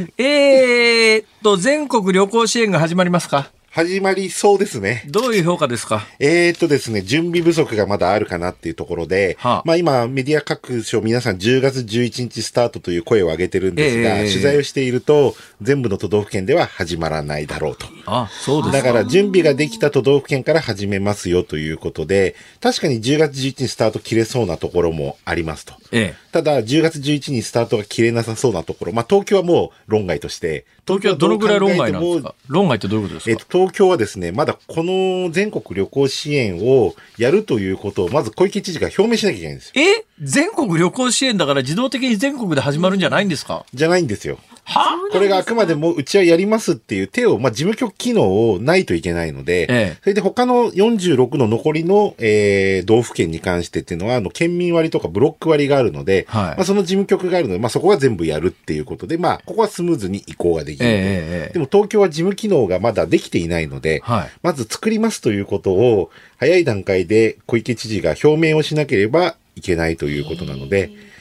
[0.07, 0.23] て。
[0.23, 3.49] えーっと、全国旅行支援が始まりますか？
[3.75, 5.03] 始まりそうですね。
[5.09, 6.07] どういう評価ですか？
[6.21, 17.89] えー、っとですね、準備不足がまだあるかなっていうところで、はあ、まあ今メディア各所皆さん10月11日スタートという声を上げてるんですが、えー、取材をしていると全部の都道府県では始まらないだろうと。
[18.07, 25.75] あ、そうですだから準備ができた都道府県から始めますよということで、確かに10月11日スタート切れそうなところもありますと。
[25.97, 32.35] ええ、ただ10月11日にスタートが切れなさそうなところ、まあ東京はもう論外として、東京はどのぐらい論外なんですか？
[32.49, 39.73] 論外ってどういうことですか、えっと、東京はですね、まだこの全国旅行支援をやるということを、まず小池知事が表明しなきゃいけないんですよ。
[39.77, 40.05] え？
[40.21, 43.65] 全国旅行支援だから自動的に全国で始まるんじゃないんですか？
[43.73, 44.39] じゃないんですよ。
[44.65, 44.99] は？
[45.13, 61.51] これがあくまでもうちはやりますっていう手を、まあ、事務局機能をないといけないので、ええ、それで他の46の残りの、えー、道府県に関してっていうのは、あの、県民割とかブロック割があるので、はい、まあ、その事務局があるので、まあ、そこが全部やるっていうことで、まあ、ここはスムーズに移行ができる、え。
[61.53, 71.14] でも東京は事務機能がまだできていないので、はい、まず作りますということを、早い段階で小池知事が表明をしなければいけないということなので、えー、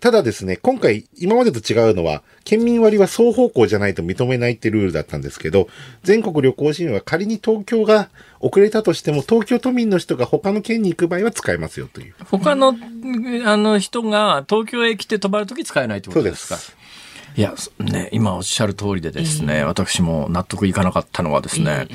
[0.00, 5.68] ただですね、今回、今までと違うのは、県民割は双方向じゃないと認めないってルールだったんですけど、
[6.02, 8.08] 全国旅行支援は仮に東京が
[8.40, 12.14] 遅れたとしても、東京都民の人が他の県に行く場合は使えますよという。
[12.24, 12.74] 他の、
[13.44, 16.58] あの人が東京へ来て泊まるとき使えないってことですか？
[17.36, 21.88] いや、ね、今おっしゃる通りでですね、私も納得いかなかったのはですね、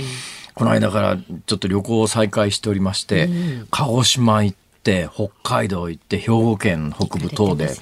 [0.53, 3.27] この間からちょっと旅行を再開しておりまして、
[3.71, 7.75] 鹿児島行って、北海道行って、兵庫県北部等で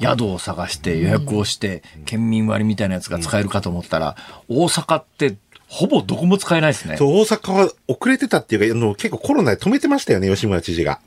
[0.00, 4.16] 宿を探して予約をして、県民割みたいなやつが使えるかと思ったら、
[4.48, 5.36] 大阪って
[5.68, 6.96] ほぼどこも使えないですね。
[6.96, 11.00] そう、大阪は遅れてたっていうか、あの結構コロナで止めてましたよね、吉村知事が。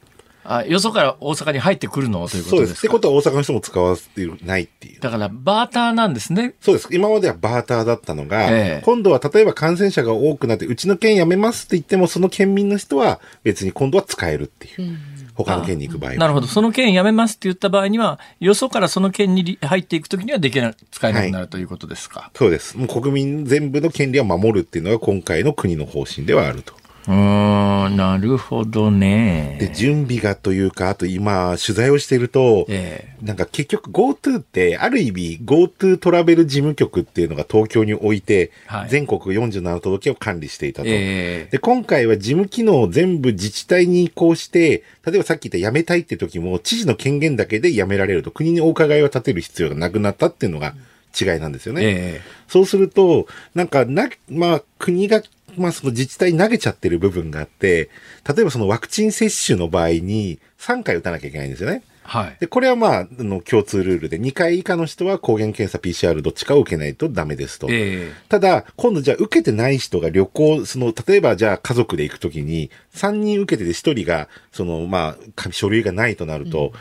[0.43, 2.28] あ、よそから大阪に入ってくるの？
[2.28, 2.56] ということですか？
[2.56, 2.78] そうです。
[2.80, 4.99] ってことは大阪の人も使わせてないっていう。
[4.99, 6.56] だから、バーターなんですね。
[6.60, 6.88] そうです。
[6.91, 14.82] 今まではバーターだったのが、ええ、今度は例えば感染者が多くなって、うちの県辞めますって言っても、その県民の人は別に今度は使えるっていう。
[14.82, 14.97] うん
[15.43, 16.47] 他の県に行く場合なるほど。
[16.47, 22.78] その県辞めますって言った場合には、よそからその県に入っていくときにはできな、使えなくなるということですか、はい、そうです。
[22.78, 26.73] もう国民全部の権利を守るっていうのが今回の国の方針ではあると。
[27.10, 29.58] うん、なるほどね。
[29.60, 50.76] で、準備がというか、あと今、取材をしていると、ええ、なんか結局 GoTo って、ある意味 GoTo トラベル事務局っていうのが東京に置いて、はい、全国47都道府県を管理していたと、えで、今回は事務機能を全部自治体に移行して、例えばさっき言った辞めたいって時も、知事の権限だけで辞められると、国にお伺いを立てる必要がなくなったっていうのが、
[51.19, 51.82] 違いなんですよね。
[51.84, 55.24] えー、そうすると、なんか、な、まあ、国が
[55.60, 57.89] まあその自治体に投げちゃってる部分があって、
[58.28, 61.84] 例えばそのワクチン接種の場合に3回打たなきゃいけないんですよね。
[62.10, 62.38] はい。
[62.39, 67.67] で、これはまあ、の共通ルールで、2回以下の人は抗原検査 PCR どっちかを受けないとダメですと。
[67.69, 76.74] えー、ただ、今度じゃあ受けてない人が旅行、その、例えばじゃあ家族で行くときに、3人受けてて1人が、その、まあ、書類がないとなると、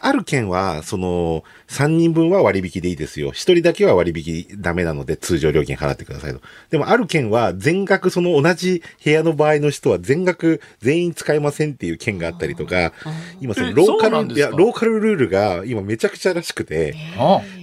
[0.00, 3.30] ある県は、その、3人分は割引でいいですよ。
[3.30, 6.40] 1人だけは割引ダメなので通常料金払ってくださいと。
[6.70, 12.92] でもある県は全額その同じ部屋の場合の人は全額全員使えませんっていう県があったりとか、
[13.40, 16.94] 今そのローカル、いや、ローカルルールが今めちゃくちゃらしくて、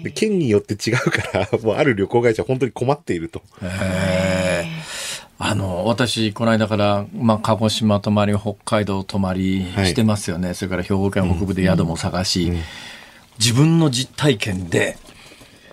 [0.03, 3.41] で県によって違うから、もうある旅行会社本当に困っていると。
[3.61, 5.04] へー
[5.37, 10.47] あの、私、この間から、まあ、鹿児島泊まり、北海道泊まりしてますよね。
[10.47, 12.61] はい、それから兵庫県北部で宿も探し、うんうん、
[13.37, 14.97] 自分の実体験で、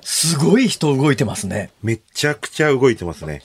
[0.01, 1.71] すごい人動いてますね。
[1.83, 3.43] めちゃくちゃ動いてますね。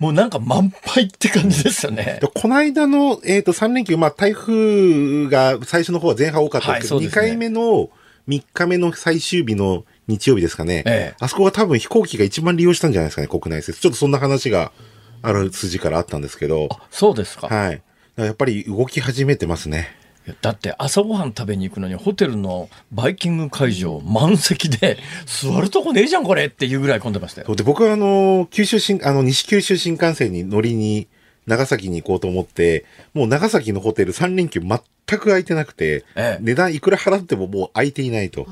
[0.00, 2.20] もうなんか満杯って感じですよね。
[2.34, 7.90] この間の、えっ、ー、と、3連休、まあ、台風が最初の方は前半多かったですけど、はいね、2回目の
[8.26, 10.82] 3日目の最終日の日曜日ですかね。
[10.86, 13.80] ええ、あそこが多分飛行機が一番利用したんじゃないですかね、国内説。
[13.80, 14.72] ちょっとそんな話が
[15.22, 16.68] ある筋からあったんですけど。
[16.90, 17.48] そうですか。
[17.48, 17.82] はい。
[18.16, 20.00] やっぱり動き始めてますね。
[20.42, 27.54] だって朝ごはん食べに行くのにホテルのバイキング会場満席で座るとこねえじゃんこれっていうぐらい混んでましたよ。
[27.54, 31.08] で僕はあの九州新あの西九州新幹線に乗りに
[31.46, 34.78] 長崎に行こうと思ってもう長崎のホテル3連休全
[35.18, 38.46] く空いてなくて、ええ、値段いくら払ってももう空いていないと。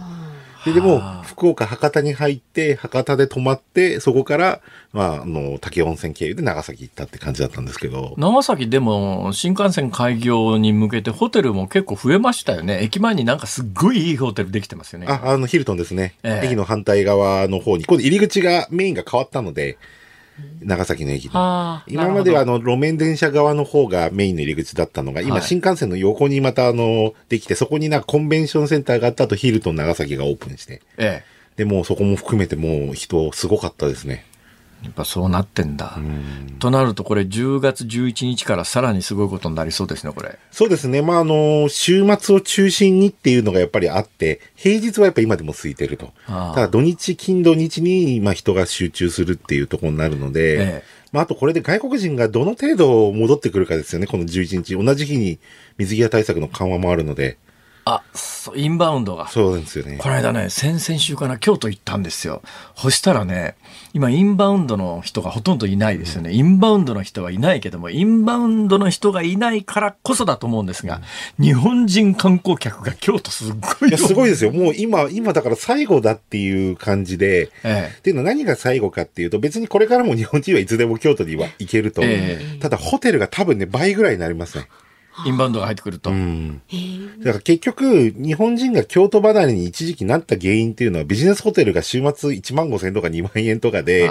[0.64, 4.60] で、でも、福岡、博多に入って、博多で泊まって、そこから、
[4.92, 8.14] まあ、あの、竹温泉経由で長崎行ったって感じだったんですけど。
[8.16, 12.82] 長崎でも、新幹線開業に向けて、ホテルも結構増えましたよね。
[12.82, 15.06] 駅前になんかすっごいいいホテルできてますよね。
[15.08, 16.14] あ、あの、ヒルトンですね。
[16.22, 19.78] え駅の反対側の方に、今度入り口が、メインが変わったので、
[20.60, 21.30] 長崎の駅で。
[21.30, 30.82] 今まではあの路面電車側の方がメインの入り口だったのが、今新幹線の横にまたあの、できて、そこになコンベンションセンターがあった後、ヒルトン長崎がオープンして。
[30.96, 31.38] ええ。
[31.56, 34.24] で、もそこも含めてもう人すごかったですね。
[34.82, 35.98] やっぱそうなってんだ。
[36.60, 40.38] となると、これ10月11日からさらにすごいことになりそうですね、これ。
[40.52, 41.02] そうですね。
[41.02, 46.12] まあ、あの、週末を中心にっていうのがやっぱりあって、平日はやっぱ今でも空いてると。
[46.26, 54.84] ただ土日、金土日に、まあ、人が集中するっていうところになるので、ええ、まあ、あとこれで外国人がどの程度戻ってくるかですよね、この11日。
[54.84, 55.40] 同じ日に
[55.76, 57.36] 水際対策の緩和もあるので。
[57.88, 59.28] あ、そう、インバウンドが。
[59.28, 59.96] そうですよね。
[59.98, 62.42] この間ね、先々週かな、京都行ったんですよ。
[62.76, 63.54] そしたらね、
[63.94, 66.32] 今、インバウンドの人がほとんどいないですよね。
[66.32, 71.00] インバウンドの人はいないけども、インバウンドの人がいないからこそだと思うんですが、
[71.38, 73.88] 日本人観光客が京都すごい。
[73.88, 74.52] いや、すごいですよ。
[74.52, 82.02] もう今、今だから最後だっていう感じで、ええ、っていうのは何が最後かっていうと、別にこれからも日本人はいつでも京都には行けると。
[82.04, 84.68] え、ただ、ホテルが多分ね、倍ぐらいになりますね。
[85.26, 86.10] インバウンドが入ってくると。
[86.10, 86.60] うん、
[87.18, 94.04] だから結局、日本人が京都離れに一時期なった原因っていうのは、ビジネスホテルが週末1万5千とか2万円とかで、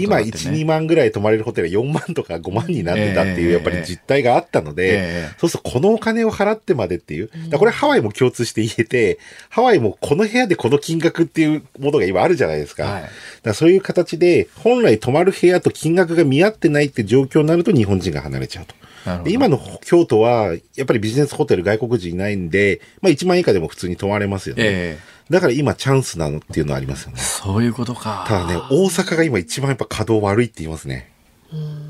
[0.00, 12.84] 今1、2万ぐらい泊まれるホテルが4万とか5万になってたっていう、やっぱり実態があったので、そうするとこのお金を払ってまでっていう、これハワイも共通して言えて、ハワイもこの部屋でこの金額っていうものが今あるじゃないですか。
[12.84, 13.04] はい、
[13.42, 18.74] だそういう形で、本来泊まる部屋と金額が見合ってないって状況になると日本人が離れちゃうと。
[19.26, 24.62] 今の京都は、やっぱりビジネスホテル外国人いないんで、まあ1万以下でも普通に泊まれますよね。
[24.64, 27.18] えー、だから今チャンスなのっていうのはありますよね。
[27.18, 28.24] そういうことか。
[28.28, 31.10] ただね、大阪が今一番やっぱ稼働悪いって言いますね。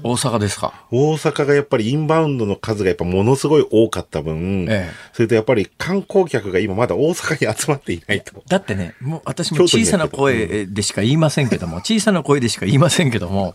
[0.03, 0.75] 大阪ですか？
[0.91, 8.43] 大阪がやっぱりインバウンドの数がやっぱものすごい多かった分、ええ、それとやっぱり観光客が今まだ大阪に集まっていないと。
[8.47, 13.55] だってね、もう私も小さな声でしか言いませんけども、小さな声でしか言いませんけども、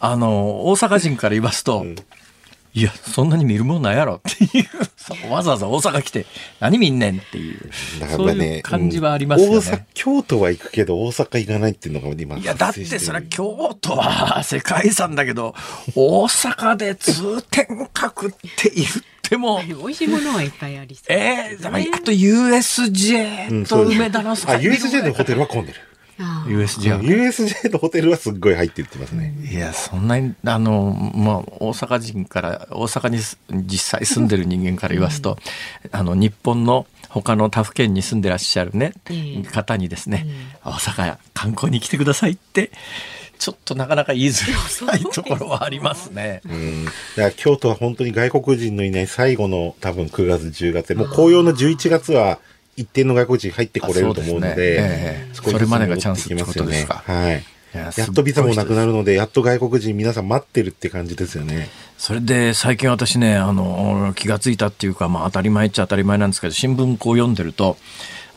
[0.00, 1.96] あの、大阪人から言いますと、うん
[2.78, 4.14] いや、そんなに見るもんないやろ？
[4.16, 4.60] ってい
[5.28, 6.26] う、わざわざ大阪来て、
[6.60, 9.86] 何見んねんっていう、だからね、そういう感じはありますよね。
[9.94, 15.56] 京都は行くけど、大阪行かないっていうのが今、いや、だってそれは京都は世界遺産だけど、
[15.96, 18.88] 大阪で通天閣って言っ
[19.22, 19.60] ても。
[19.66, 21.04] 美味しいものはいっぱいありそう。
[21.08, 25.80] ええー、あと USJ と梅田の、うん、あ、USJ のホテルは混んでる。
[26.18, 29.34] USJ USJ のホテルはすっごい入っていってますね。
[29.50, 33.18] いや、そんなに、あの、まあ、大阪人から、大阪に
[33.66, 35.38] 実際住んでる人間から言わすと、
[35.84, 40.26] うん、あの、日本の他の他府県に住んでらっしゃるね、うん、方にですね、
[40.64, 42.72] うん、大阪観光に来てくださいって、
[43.38, 46.40] ちょっとなかなか言いづらいところはありますね。
[46.44, 46.84] うん。
[46.84, 52.40] だから京都は本当に外国人のいない最後の多分9月10月で、もう紅葉の11月は
[52.78, 54.88] 一定の外国人入ってこれると思うので、でね
[55.30, 57.02] えそれまでがチャンスってことですか。
[57.04, 57.42] はい。
[57.74, 61.68] やっとビザもなくなるので、やっと外国人皆さん待ってるって感じですよね。
[61.98, 67.76] それで最近私ね、あの、気がついたっていうか、まあ当たり前っちゃ当たり前なんですけど、新聞こう読んでると、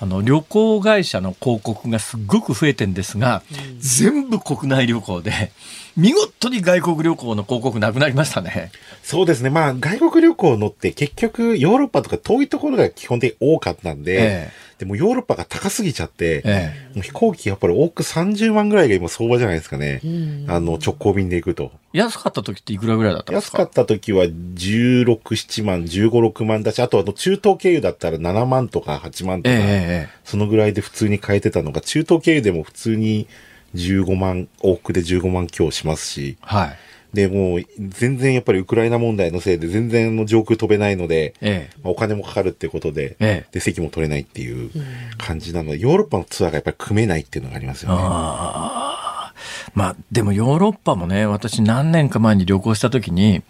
[0.01, 5.51] あの旅行会社の広告がすごく増えてんですが、うん、全部国内旅行で、
[5.95, 8.71] 見事に外国旅行の広告なくなりましたね。
[9.03, 9.51] そうですね。
[9.51, 20.01] まあ、外国旅行のって結局ヨーロッパとか遠いところが基本的に多かったんで、ええでもヨーロッパが高すぎちゃって、ええ、もう飛行機やっぱり多く30万ぐらいが今相場じゃないですかね。
[20.47, 21.71] あの直行便で行くと。
[21.93, 23.59] 安かった時っていくらぐらいだったんですか？
[23.59, 33.27] 安かった時は16、7万、15、6万だし、あとあの中東経由だったら7万とか8万とか、え、そのぐらいで普通に買えてたのが、中東経由でも普通に
[33.75, 36.77] 15万、往復で15万強しますし、はい。
[37.13, 44.71] で、もう、全然やっぱりウクライナ問題のせいで全然の上空飛べないので、ええ、お金もかかるっていうことで、ええ、で、席も取れないっていう
[45.17, 47.97] 感じなので、ヨーロッパのツアーがやっぱり組めないっていうのがありますよね。
[47.99, 49.33] あ
[49.73, 53.41] まあ、でもヨーロッパもね、私何年か前に旅行した時に、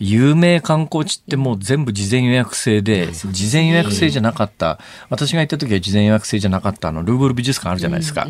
[0.00, 4.78] 有名観光地ってもう全部事前予約制で、事前予約制じゃなかった、
[5.10, 7.02] 私が行った時は事前予約制じゃなかったあの。
[7.02, 8.26] ルーブル美術館あるじゃないですか。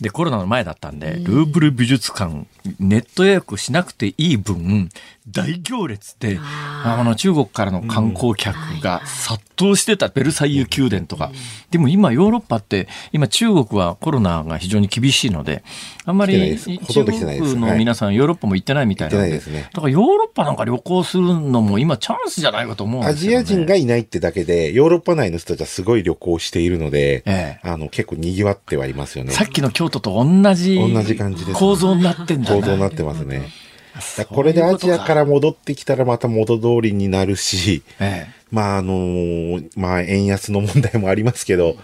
[0.00, 2.46] で、コロナの前だったんで、ルーブル美術館、
[2.78, 4.90] ネット予約しなくていい分、
[5.28, 11.32] 大行列で、あの中国からの観光客が殺到してたベルサイユ宮殿とか。
[11.70, 15.64] でも今ヨーロッパって、今中国はコロナが非常に厳しいので、
[16.04, 29.32] あんまり中国の皆さんヨーロッパも行ってないみたいなので、だからヨーロッパなんか旅行するのも今チャンスじゃないかと思うんですよ、ね、アジア人がいないってだけで、ヨーロッパ内の人たちはすごい旅行しているので、ええ、あの結構賑わってはいますよね。
[29.32, 33.48] さっきの京都と同じ同じ感じです、構造になってんだ、ね、構造になってますね。
[34.28, 41.76] これでアジアから戻ってきたらまた元通りになるし、ええ、まああのー、まあ円安の問題もありますけど、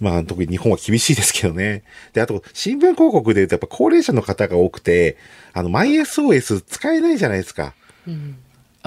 [0.00, 1.82] まあ特に日本は厳しいですけどね。
[2.12, 5.16] で、あと新聞広告で言うとやっぱ高齢者の方が多くて、
[5.52, 7.74] あの MySOS 使えないじゃないですか。
[8.06, 8.36] うん、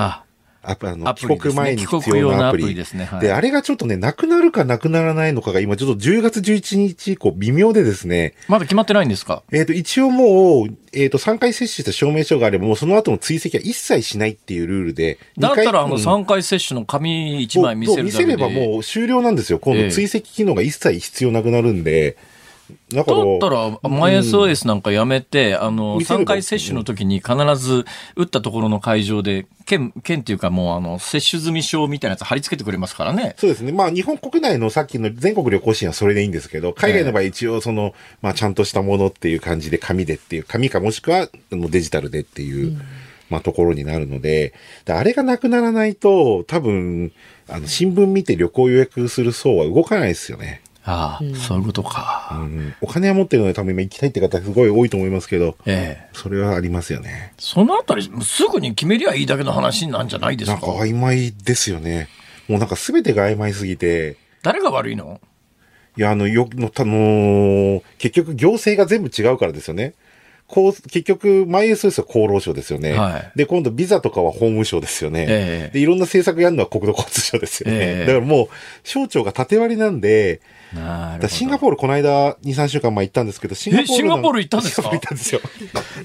[0.01, 0.23] あ、
[0.63, 2.75] アプあの、帰国前に必要なアプリ。
[2.75, 3.05] ですね。
[3.05, 8.35] はい、で、あれがちょっとね、なくなるかなくならないのかが今ちょっと10月11日以降微妙でですね。
[8.47, 9.41] まだ決まってないんですか？
[9.51, 15.17] えっ、ー、と、一応もう、えっ、ー、と、3回接種した証明書があれば、もうその後の追跡は一切しないっていうルールで。
[15.39, 19.57] だったら、あの、3回接種の紙1枚見せるだけで見せればもう終了なんですよ。
[19.57, 22.05] 今度追跡機能が一切必要なくなるんで。
[22.05, 22.30] えー
[22.89, 23.17] だから。
[23.17, 33.35] だったら、マイ SOS なんかやめて、うん、あの、3回接種の時に必ず打ったところの会場で、県、県っていうかもう、あの、接種済み証みたいなやつ貼り付けてくれますからね。
[33.37, 33.71] そうですね。
[33.71, 42.81] まあ、日本国内のさっきの全国旅行支援はそれでいいんですけど、海外の場合一応その、まあ、ちゃんとしたものっていう感じで紙でっていう、紙かもしくはデジタルでっていう、うん
[43.31, 44.53] まあ、ところになるので、
[44.85, 47.13] あれがなくならないと、多分、
[47.47, 50.61] あの、新聞見て旅行予約する層は動かないですよね。
[50.83, 52.73] ああ、うん、そういうことか、うん。
[52.81, 57.33] お金は持ってるので多分今行きたいって方すごい多いと思いますけど、ええ、それはありますよね。
[57.37, 60.53] そのあたり、すぐに決めりゃいいだけの話なんじゃないですか？
[60.53, 62.07] なんか曖昧ですよね。
[62.47, 64.17] もうなんか全てが曖昧すぎて。
[64.41, 65.21] 誰が悪いの？
[65.97, 69.93] いや、あの、よ、の、あのー、結局行政が全部違うからですよね。
[70.51, 72.93] こう、結局、マイ SOS は厚労省ですよね。
[72.93, 75.25] はい、で、今度ビザとかは法務省ですよね。
[75.29, 77.77] えー、で、いろんな政策やるのは国土交通省ですよね。
[77.81, 78.47] えー、だからもう、
[78.83, 80.41] 省庁が縦割りなんで、
[80.75, 83.93] なるシンガポールこの間2、3週間前行ったんですけど、シンガポール。
[83.95, 84.89] シンガポール行ったんですか？
[84.89, 85.41] 行ったんですよ。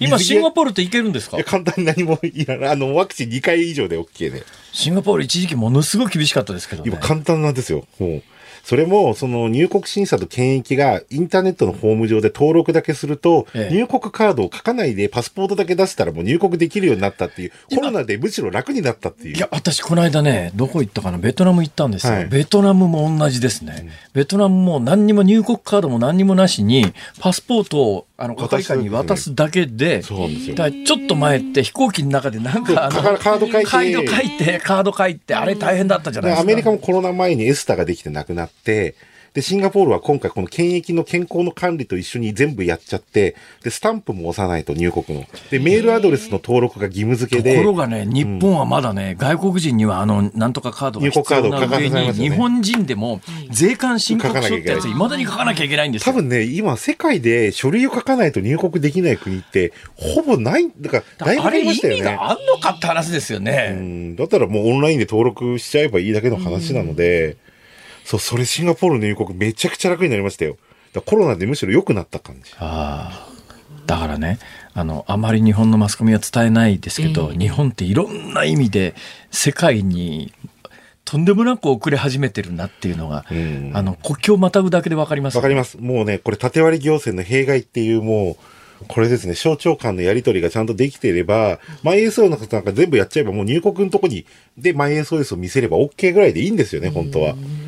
[0.01, 1.43] 今、シンガポールって行けるんですか？
[1.45, 2.71] 簡単に何もいらない。
[2.71, 4.43] あの、ワクチン2回以上で OK で。
[4.73, 7.85] シンガポール一時期ものすごい厳しかったですけど、ね、今簡単なんですよ。
[7.99, 8.23] もう。
[8.67, 19.37] それも、その入国審査と検疫がインターネットのホーム上で登録だけすると、ええ、入国カードを書かないでパスポートだけ出したらもう入国できるようになったっていう、コロナでむしろ楽になったっていう。
[19.37, 22.13] いや、私この間ね、どこ行ったかな、ベトナム行ったんですよ。
[22.13, 23.83] はい、ベトナムも同じですね。
[23.83, 30.57] うん、ベトナムも何にも入国カードも何にもなしに、パスポートをあの、係官に渡すだけで、そうですよ。
[30.57, 36.43] ちょっと前って飛行機の中でなんか、あの、カード書いて、カード書いて、カード書いて、あれ大変だったじゃないですか。
[36.43, 38.95] アメリカもコロナ前にエスタができてなくなって、
[39.37, 45.27] で、シンガポールは今回この検疫の健康の管理と一緒に全部やっちゃって、で、スタンプも押さないと入国の。
[45.51, 47.57] で、メールアドレスの登録が義務付けで。
[47.57, 53.21] ところがね、日本はまだね、うん、外国人にはあの、なんとかカードが必要な上に、ね、日本人でも
[53.51, 56.15] 税関申告書ってやつ、いまだに書かなきゃいけないんですよ。
[56.15, 62.01] 多分ね、今世界で書類を書かないと入国できない国って、ほぼない、だから、だいぶありましたよね。
[62.01, 63.77] あれ意味があんのかって話ですよね。
[63.79, 64.17] うん。
[64.17, 67.46] だったらもうオンラインで登録しちゃえばいいだけの話なので、うん
[68.07, 70.57] そう、それシンガポールの入国めちゃくちゃ楽になりましたよ。
[71.05, 72.53] コロナでむしろ良くなった感じ。
[72.59, 73.37] ああ。
[73.85, 74.39] だからね、
[74.75, 78.95] あの、あまり日本のマスコミは伝えないですけど、えー、日本っていろんな意味で
[79.31, 80.33] 世界に
[81.05, 83.25] とんでもなく遅れ始めてるなっていうのが、
[83.75, 85.79] あの、国境をまたぐだけでわかります、わかります。
[85.79, 88.37] もうね、これ縦割り行政の弊害っていうも
[88.83, 94.27] う、これですね、省庁間のやり取りがちゃんとできていれば、マイ SO の方なんか全部やっちゃえば、もう入国のとこに、
[94.59, 97.29] で、マイ SOS を見せれば OK ぐらいでいいんですよね、本当は。
[97.31, 97.66] だから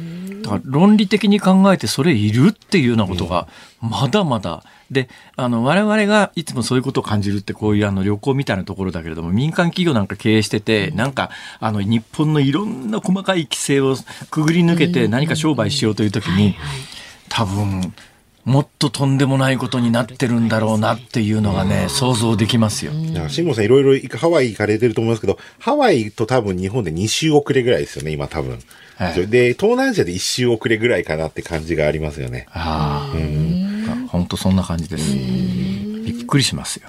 [0.65, 3.49] 論理的に考えてそれいるっていうようなことが
[3.81, 11.31] まだまだ、で、あの、我々がいつもそういうことを感じるってこういうあの旅行みたいなところだけれども、民間企業なんか経営してて、なんか、
[11.61, 13.97] あの、日本のいろんな細かい規制を
[14.31, 16.57] くぐり抜けて何か商売しようというときに、
[17.29, 17.93] 多分、
[18.45, 22.93] もっととんでもないことになってるんだろうなっていうのがね、想像できますよ。
[23.29, 28.59] 慎吾さんいろいろハワイ行かれてると思いますけど、ハワイと多分日本で2週遅れぐらいですよね、今多分。
[28.99, 32.47] はい、で、東南アジアで1週遅れぐらいかなって感じがありますよね。
[32.51, 33.17] ああ。
[33.17, 34.09] うん。
[34.09, 35.15] 本当そんな感じです。
[35.15, 36.89] びっくりしますよ。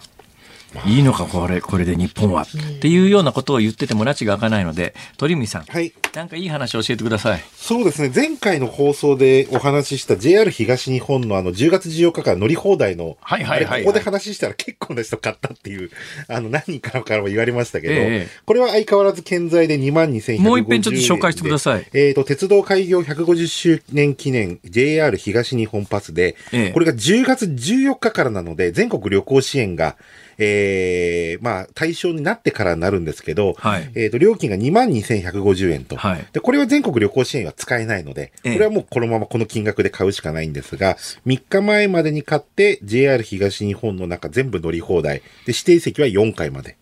[0.86, 2.44] いいのか、これ、これで日本は。
[2.44, 5.64] っていうようなことを言ってても拉致が開かないので、鳥海さん。
[5.64, 5.94] はい。
[6.16, 7.44] なんかいい話を教えてください。
[7.56, 8.12] そうですね。
[8.14, 15.92] 前回の放送でお話しした JR 東日本のあの10月14日から乗り放題の、はいはいはい、はい、ここで話したら結構な人買ったっていう、
[16.28, 20.44] あの何人かからも言われましたけど、えー、これは相変わらず健在で2万2150円。
[20.44, 21.86] もう一遍ちょっと紹介してください。
[21.94, 29.96] えっ、ー、と、鉄道開業150周年記念 JR 東日本パスで、えー、これが10月14日からなので、全国旅行支援が、
[30.42, 36.26] えー、まあ、対象になってからになるんですけど、はい、えっ、と、料金が22,150円と、はい。
[36.32, 40.96] で、これは全国旅行支援は使えないので、これはもうこのままこの金額で買うしかないんですが、
[41.28, 45.20] 3日前までに買って、JR 東日本の中全部乗り放題。
[45.20, 46.78] で、指定席は4回まで。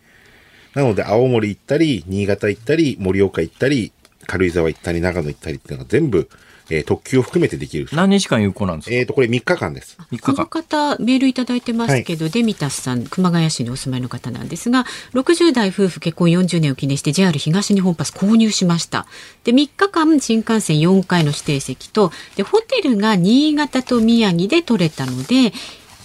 [0.76, 3.92] なので、青森行ったり、新潟行ったり、盛岡行ったり、
[4.28, 6.30] 軽井沢行ったり、長野行ったりっていうのが全部、
[6.70, 7.88] えー、特急を含めてできる。
[7.94, 8.96] 何日間有効なんですか？
[8.96, 9.98] えっ、ー、と、これ3日間です。
[10.12, 10.36] 3日間。
[10.36, 19.08] この方、メールいただいてますけど、はい、デミタスさん、熊谷市にお住まいの方なんですが、60代夫婦結婚40年を記念して JR 東日本パス購入しました。
[19.44, 25.54] で、3日間新幹線4回の指定席と、で、ホテルが新潟と宮城で取れたので、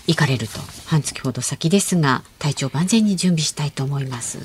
[0.07, 0.61] 行かれると。
[0.87, 4.39] 半月ほど先ですが、体調万全に準備したいと思います。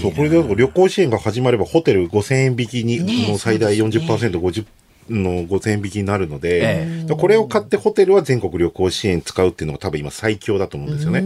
[0.00, 4.66] そう、これで旅行支援が始まればホテル5000円引きに、ね、の最大40%、ね、50%
[5.10, 11.22] の5000円引きになるので、ええ、これを買ってホテルは全国旅行支援使うっていうのが多分今最強だと思うんですよね。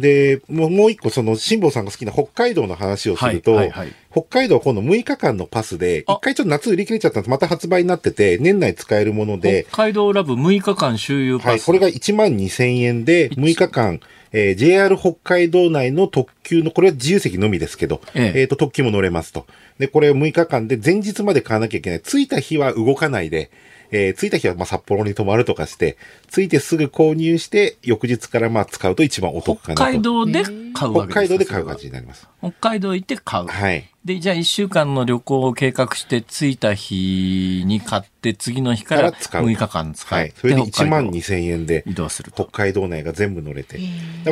[0.00, 7.30] で、もう一個その、辛坊さんが好きな北海道の話をすると、はいはいはい、北海道は今度6日間のパスで、一回ちょっと夏売り切れちゃったんです。
[7.30, 9.66] また発売になってて、年内使えるもので。
[9.68, 11.46] 北海道ラブ6日間周遊パス。
[11.48, 14.00] はい、これが1万2000円で、6日間、
[14.32, 19.46] えー、JR 北海道内の特急の、これは自由席のみですけど、えええー、と、特急も乗れますと。
[19.78, 22.00] で、これを6日間で前日まで買わなきゃいけない。
[22.00, 23.50] 着いた日は動かないで、
[23.92, 25.96] えー、着いた日はまあ札幌に泊まるとかして、
[26.30, 29.82] 着いてすぐ購入して、翌日からまあ使うと一番お得かなと。
[29.82, 32.28] 北海道で買うわけです北海道で買う感じになります。
[32.40, 33.46] 北海道行って買う。
[33.46, 33.90] はい。
[34.04, 40.18] で、じゃあ一週間の旅行を計画して着いた日に買って、次の日から6日間使う。
[40.18, 40.32] はい。
[40.36, 43.78] それで1万2千円で移動する北海道内が全部乗れて。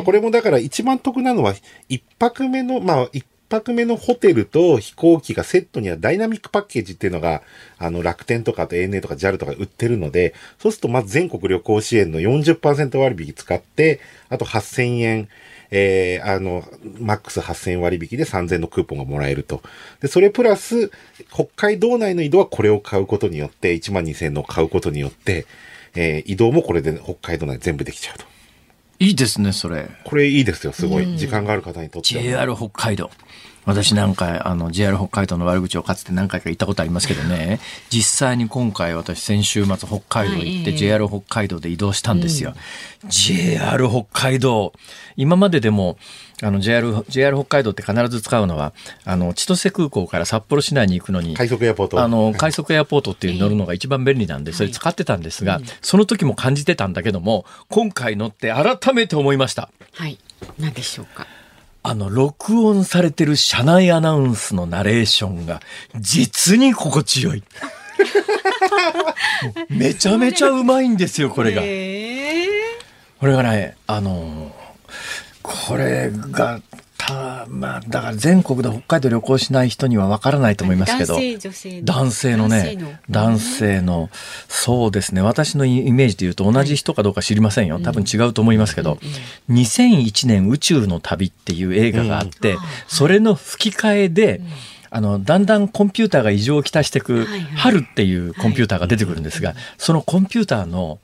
[0.03, 1.53] これもだから一番得なのは、
[1.87, 7.41] 一泊目の、まあ、一泊目のホテルと飛行機がセットにはダイナミックパッケージっていうのが、
[7.77, 15.29] あの、楽天とかあと ANA とか JAL とか売ってるので、そうするとまず全国旅行支援の40%割引使って、あと8000円、
[15.71, 16.63] えー、あの、
[16.99, 19.61] マックス8000割引で3000のクーポンがもらえると。
[20.01, 20.91] で、それプラス、
[21.31, 25.45] 北海道内の移動はこれを買うことによって、12000円の買うことによって、
[25.95, 28.38] えー、移動もこれで北海道内全部できちゃうと。
[28.99, 29.89] いいですね、それ。
[30.03, 31.17] これいいですよ、すごい。
[31.17, 32.21] 時間がある方にとって。
[32.21, 33.09] JR 北海道。
[33.65, 42.53] 私なんか、あの、JR 北海道の悪口をかつて何回か言ったことありますけどね、 実際に今回私先週末北海道行って JR 北海道で移動したんですよ。
[43.07, 44.73] JR 北海道。
[45.15, 45.97] 今まででも、
[46.41, 52.01] あの JR、JR 北海道って必ず使うのは、あの、千歳空港から札幌市内に行くのに、快速エアポート。
[52.01, 59.69] あの、快速エアポートっていう乗るのが一番便利なんで、それ使ってたんですが、その時も感じてたんだけども、今回乗って改めて思いました。
[59.93, 60.17] はい。
[60.57, 61.27] 何でしょうか。
[61.81, 65.61] あの、録音されてる車内アナウンスのナレーションが、
[65.95, 67.43] 実に心地よい。
[69.69, 71.61] めちゃめちゃうまいんですよ、これが。
[73.19, 74.53] これがね、あの、
[75.41, 76.61] これが
[77.09, 81.17] たまあ、だから全国で北海道旅行しない人にはわからないと思いますけど、
[81.83, 82.47] 男性の。
[82.47, 82.77] ね、
[83.09, 84.09] 男性の、
[84.47, 87.79] そうですね、私のイメージで言うと同じ人かどうか知りませんよ。
[87.79, 88.99] 多分違うと思いますけど、
[89.49, 92.57] 2001年宇宙の旅っていう映画があって、
[92.87, 94.41] それの吹き替えで、
[94.91, 100.99] あの、だんだんコンピューターが異常をきたしていく、春っていうコンピューターが出てくるんですが、そのコンピューターの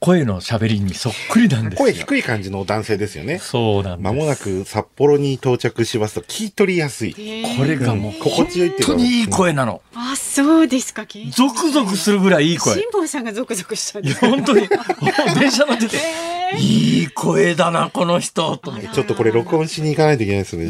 [0.00, 3.38] 声の喋りにそっくりなんです声低い感じの男性ですよね。
[3.38, 4.12] そうなんです。
[4.12, 7.14] 間もなく札幌に到着しますと聞き取りやすい。
[7.58, 9.82] これがもう心地よいっていう本当にいい声なの。
[9.94, 11.04] あ、そうですか。
[11.04, 12.74] ゾクゾクするぐらいいい声。
[12.74, 14.02] 辛坊さんがゾクゾクしちゃう。
[14.04, 14.68] いや、本当に。
[15.40, 15.96] 電車乗ってて。
[16.56, 18.56] いい声だな、この人。
[18.56, 20.66] とちょっとこれ録音しに行かないといけないですね、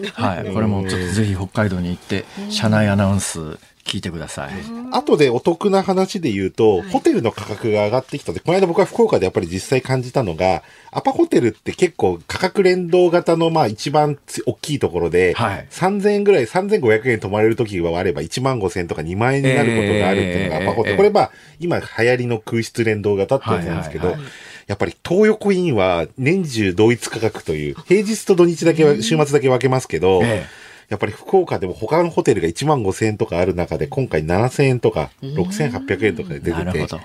[0.00, 0.34] じゃあ。
[0.36, 0.52] はい。
[0.52, 3.58] これもちょっとぜひ北海道に行って、車内アナウンス
[3.92, 4.52] 聞いてください。
[4.90, 20.92] 後でお得な話で言うと、はい、ホテルの価格が上がってきたで、この間僕は福岡でやっぱり実際感じたのが、アパホテルって結構価格連動型のまあ一番大きいところで、はい、3000円ぐらい、3500円泊まれる時はあれば1万5000円とか2万円になることがあるっていうのがアパホテル。
[20.92, 21.30] えー、これまあ
[21.60, 24.32] 今流行りの空室連動型ってやつなんですけど、はいはいはい。
[24.68, 36.96] やっぱり東横インは年中同一価格という、平日と土日だけは、週末だけ分けますけど、えーやっぱり福岡でも他のホテルが1万5千円とかある中で、今回7000円とか6800円とかで出てて。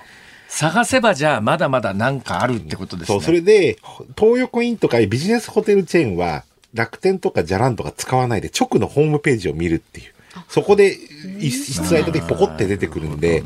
[0.48, 3.18] 探せばじゃあまだまだなんかあるってことですね。
[3.18, 3.76] そう、それで、
[4.18, 10.12] 東横インとかビジネスホテルチェーンは、楽天とかじゃらんとか使わないで直のホームページを見るっていう。
[10.48, 10.96] そこで
[11.38, 13.42] 一室空いた時ポコって出てくるんで、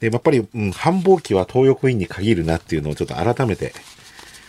[0.00, 3.72] で、やっぱり、うん、繁忙期は東横インに限るなっていうのをちょっと改めて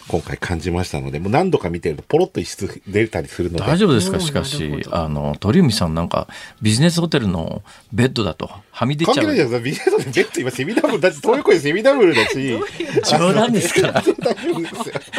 [0.07, 3.65] 今回感じましたので、もう何度か見てるとポロッと一室出たりするので。
[3.65, 4.19] 大丈夫ですか？
[4.19, 6.27] しかし、あの、鳥海さんなんか
[6.61, 9.15] ビジネスホテルのベッドだとはみ出ちゃう。
[9.15, 9.91] 関係ないじゃないですか。
[9.91, 12.59] ビジネスホテルベッド今セミダブルだし、東横でセミダブルだし。
[13.09, 14.03] 冗談ですから。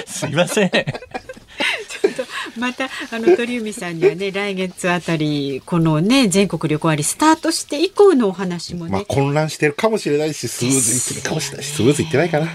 [0.07, 0.71] すいません。
[0.71, 2.25] ちょっと
[2.61, 12.47] またあの鳥海さんにはね 来月あたりこのね全国旅行割スタートして以降のお話もね、まあ混乱してるかもしれないしスムーズにいってるかもしれないしスムーズいってないかな。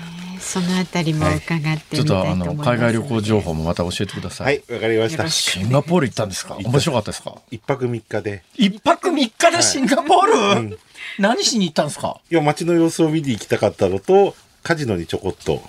[0.43, 4.45] そのあたりも伺ってみたいと、はい、ちょっとあの海外旅行情報もまた教えてください。
[4.47, 5.29] はい、わかりました。
[5.29, 6.57] シンガポール行ったんですか？
[6.63, 7.35] 面白かったですか？
[7.49, 8.43] 一泊三日で。
[8.55, 10.77] 一泊三日でシンガポール、はいうん、
[11.19, 12.19] 何しに行ったんですか？
[12.29, 15.61] いや街の様子を見に行きたかったのとカジノにちょこっと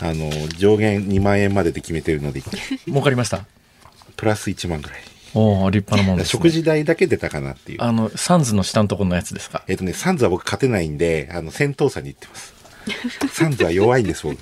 [0.00, 2.42] あの上限2万円までで決めてるので
[2.86, 3.44] 儲かりました？
[4.16, 5.00] プラス1万ぐらい。
[5.34, 7.82] おお立派なもんです、ね、食事代だけ出たかなっていう。
[7.82, 9.62] あの、サンズの下のところのやつですか？
[9.68, 12.54] えっ、とね、サンズは僕勝てないんで、あの、戦闘車に行ってます。
[13.30, 14.38] サンズは弱いんです、僕。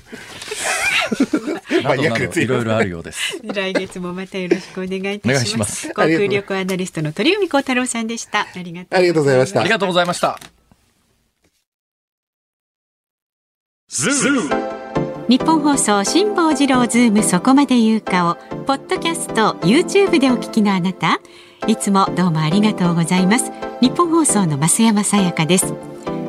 [1.83, 1.99] まあ、い
[2.47, 3.39] ろいろあるようです。
[3.43, 5.89] 来月もまたよろしくお願いいたします。
[5.89, 8.47] 航空旅行アナリストの鳥海高太郎さんでした。
[8.55, 9.61] ありがとうございました。
[9.61, 10.39] ありがとうございました。
[13.89, 14.75] ズー
[15.29, 18.35] ニッポン放送辛坊治郎ズームそこまで言うかを
[18.65, 21.21] ポッドキャスト YouTube でお聞きのあなた
[21.67, 25.94] いつもどうもありがとうございますニッポン放送の増山さやかです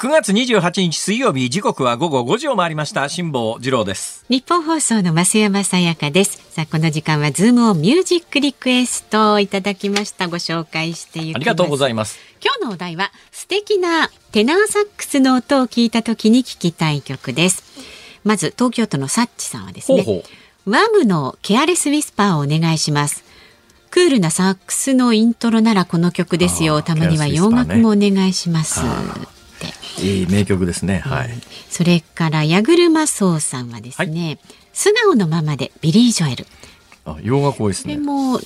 [0.00, 3.08] 9月28日水曜日時刻は午後5時を回りました。
[3.08, 4.24] 辛坊治郎です。
[4.28, 6.40] ニッポン放送の増山さやかです。
[6.52, 10.28] さあこの時間はズームオンミュージックリクエストをいただきました。
[10.28, 12.16] ご紹介していありがとうございます。
[12.40, 17.64] 今日のお題は素敵なテナーサックスの音を聞いた時に聞きたい曲です。
[18.22, 20.22] まず東京都のサッチさんはですね
[20.64, 23.24] ワムのケアレスウィスパーをお願いします。
[23.90, 26.82] クールなサックスのイントロならこの曲ですよ。
[26.82, 28.78] たまには洋楽もお願いします、
[30.00, 30.98] いい名曲ですね。
[30.98, 31.30] はい。
[31.70, 34.38] それから矢車荘さんはですね、はい、
[34.72, 36.46] 素顔のままでビリー・ジョエル。
[37.04, 37.94] あ、洋楽多いですね。
[37.96, 38.38] でも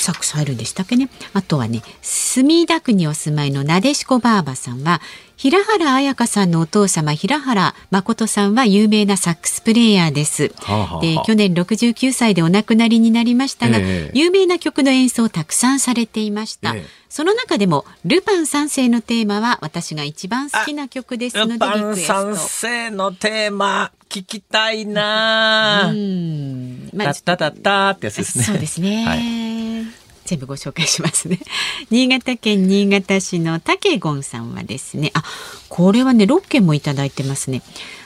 [0.00, 1.08] サックス入るんでしたっけね？
[1.32, 5.00] あとはね、墨田区にお住まいのなでしこばあばさんは、
[5.36, 10.52] 平原綾香さんのお父様平原誠さんは有名なサックスプレーヤーです。
[10.58, 16.76] はあはあ、で去年69歳でお亡くなりになりましたが、えー、有名な曲の演奏をたくさんされていました。
[16.76, 25.90] えー、その中でもルパン三世のテーマは私が一番好きな曲ですのでルパン三世のテーマ聞きたいな。
[25.90, 28.44] うん、まあ、タタタってやつですね。
[28.44, 29.04] そうですね。
[29.04, 29.41] はい
[30.24, 31.38] 全部ご紹介しますね。
[31.90, 35.24] 新潟県新潟市の竹ゴンさんはですね、あ、
[35.68, 37.62] これはね、6件もいただいてますね。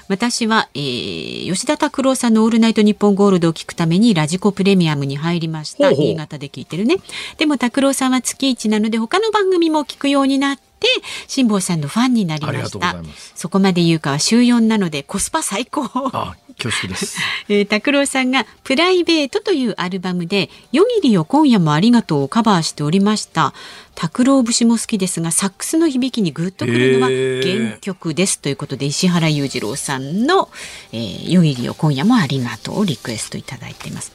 [0.09, 5.91] 私は、えー、吉田拓郎さんのオールナイトニッポンゴールドを聞くためにラジコプレミアムに入りました。
[5.91, 6.97] 新潟で聞いてるね。
[7.39, 10.87] でも拓郎さんは月一なので他の番組も聞くようになって、
[11.27, 12.97] 辛坊さんのファンになりました
[13.35, 17.19] そこまで言うかは週4なのでコスパ最高あ恐縮です。
[17.49, 23.53] えー、拓郎さんがプライベートというアルバムで夜霧を今夜もありがとうをカバーしておりました。
[23.95, 30.51] 拓郎節も好きですがサックスの響きにグッとくるのは原曲ですということで石原裕次郎さんの、
[30.93, 34.13] えー、夜霧を今夜もありがとうをリクエストいただいています。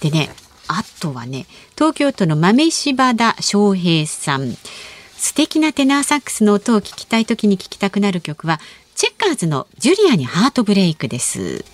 [0.00, 0.30] でね、
[0.68, 1.46] あとはね、
[1.76, 4.56] 東京都の豆柴田翔平さん。
[5.22, 8.58] 素敵なテナーサックスの音を聞きたい時に聞きたくなる曲は
[8.96, 11.64] チェッカーズのジュリアにハートブレイクです。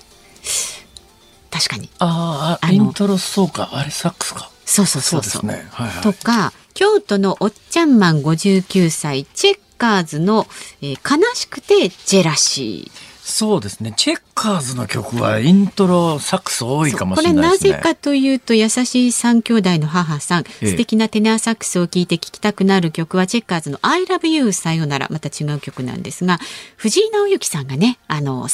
[1.51, 1.89] 確かに。
[1.99, 3.71] ああ、イントロそうか。
[3.73, 4.51] あれサックスか。
[4.67, 5.47] そうそうそうそう。
[5.47, 10.47] ねはいはい、とか、京都のおっちゃんマン59歳、チェッカーズの、
[10.83, 13.08] えー、悲しくてジェラシー。
[13.29, 13.93] そうですね。
[13.95, 17.71] チェッカーズの曲はイントロサックス多いかもしれないですね。
[17.71, 26.39] これなぜかというと、優しい三兄弟の母さん、ええ、素敵なテナーサックスを聴いて聴きたくなる曲はチェッカーズの I love you さよなら、また違う曲なんですが、
[26.77, 28.49] 藤井直之さんがね、あの、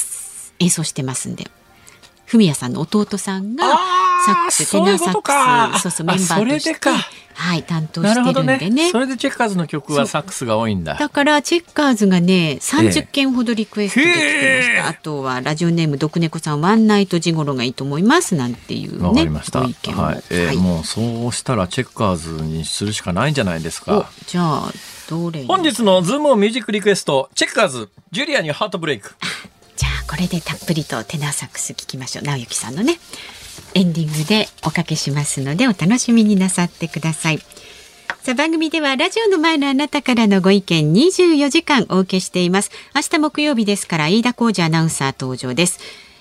[0.59, 1.47] 演奏してますんで、
[2.25, 3.65] フミヤさんの弟さんが
[4.25, 6.89] サックステナーサックスそうそうメンバーとして
[7.35, 10.95] はい担当してるんでね、ね、それでチェッカーズの曲はサックスが多いんだ。
[10.95, 19.61] だからチェッカーズがね30件ほどリクエストできてました、あとはラジオネーム毒猫さんワンナイトジゴロがいいと思いますなんていうねわかりました。
[19.61, 24.09] ご意見はい、えー、はい、もうそうしたらチェッカーズにするしかないんじゃないですか。
[24.27, 24.71] じゃあ
[25.09, 29.13] どれ本日のズームミュージックリクエストチェッカーズジュリアにハートブレイク
[30.07, 32.25] これでたっぷりとテナーサックス聞きましょう。
[32.25, 32.99] 直之さんのね。
[33.73, 37.39] エンディングでおかけしますのでお楽しみになさってください。
[38.21, 42.71] さあ番組ではラジオの前のあなたからのご意見24時間お受けしています。
[42.95, 45.79] 明日木曜日ですから飯田浩二アナウンサー登場です。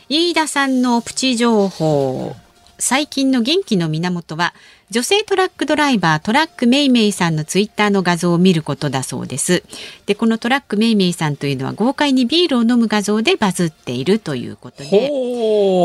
[0.09, 2.37] 飯田さんのプチ情報。
[2.79, 4.55] 最近の元気の源は
[4.91, 9.64] 女性トラックドライバートラックメイメイさんのツイッターの画像を見ることだそうです。
[10.07, 15.11] でこのトラックメイメイさんというのは豪快にビールを飲む画像でバズっているということで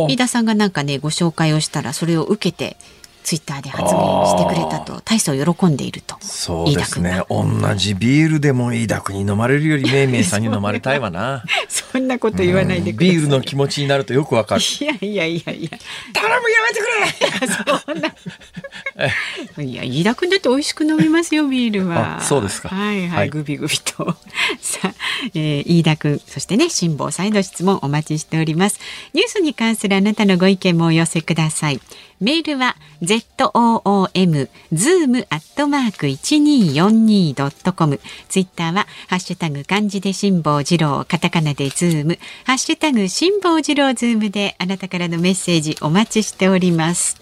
[0.09, 2.77] 飯田さんがなんかねご紹介をしたらそれを受けて
[3.23, 7.21] ツイッターで発言してくれたと大層喜んでいるとそうですね。
[7.29, 7.45] 同
[7.75, 11.43] じビールでも飯田君に飲まれるよりめいめいさんに飲まれたいわな。
[11.67, 14.61] そんなこと言わないでビールの気持ちになるとよくわかる。
[14.61, 15.69] いやいやいやいや。
[16.13, 17.83] 頼むやめてくれ。
[17.83, 18.09] そんな。
[19.63, 22.21] いや飯田君だって美味しく飲みますよビールは。
[22.21, 22.69] そうですか。
[22.69, 24.15] はいはい、はい、グビグビと。
[24.61, 24.93] さあ、
[25.33, 28.79] えー、飯田君そしてね辛坊さんへの質問お待ちしております。
[29.13, 31.79] ニュースに関するあなたのご意見もお寄せください
[32.21, 38.01] メールは zoom zoom アットマーク一二四二ドットコム。
[38.27, 47.17] ツイッターはハッシュタグ漢字で辛坊治郎カタカナでズームハッシュタグ辛坊治郎ズームであなたからのメッセージお待ちしております。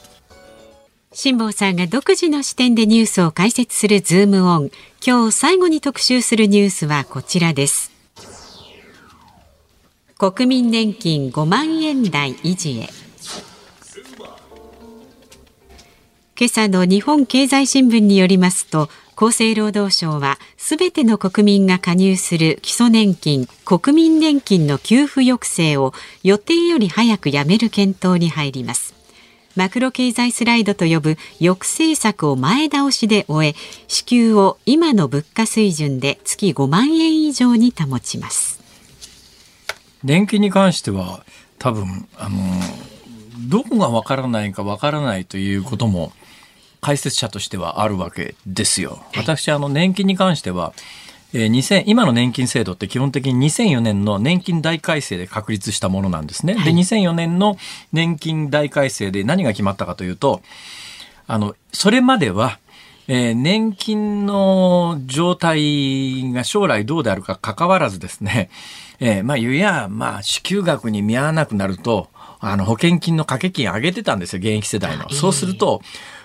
[1.13, 4.71] 辛坊さんが独自の視点でニュースを解説するズームオン。
[5.05, 7.91] 今日最後に特集するニュースはこちらです。
[10.17, 13.06] 国民年金5万円台維持へ。
[16.39, 28.93] 今朝の日本経済新聞によりますと厚生労働省はすべての国民が加入する基礎年金国民年金の給付抑制を予定より早くやめる検討に入ります。
[29.55, 33.55] マクロ経済スライドと呼ぶ抑制策を前倒しで終え
[33.87, 38.61] 支給を今の物価水準で月5万円以上に保ちます。
[40.03, 41.25] 年金に関しては
[41.57, 42.37] 多分あの
[43.49, 46.11] どこがわからないかわからないということも
[46.81, 48.99] 解説者としてはあるわけですよ。
[49.15, 50.73] 私、あの、年金に関しては、
[51.33, 56.53] えー、2000今の年金制度って基本的に2004年の年金大改正で確立したものなんですね。
[56.53, 57.57] はい、で、2004年の
[57.91, 60.41] 年金大改正で何が決まったかというと、
[61.27, 62.59] あの、それまでは、
[63.09, 68.49] えー、年金の状態が将来どうであるか関わらずですね、
[68.99, 72.09] えー、まあ、言うや、まあ、支給額に見合わなくなると、
[72.39, 75.09] あの、保険金の掛け金上げてたんですよ、現役世代の。
[75.09, 75.81] そうすると、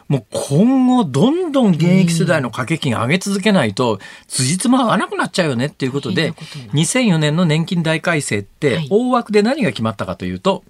[0.08, 3.98] もう今後どんどん現役世代の掛け金上げ続けないと、
[4.28, 6.32] 辻褄合わなくなっちゃうよねっていうことで、
[6.72, 10.64] 2004年の年金大改正って、大枠で何が決まったかというと、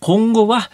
[0.00, 0.70] 今後は、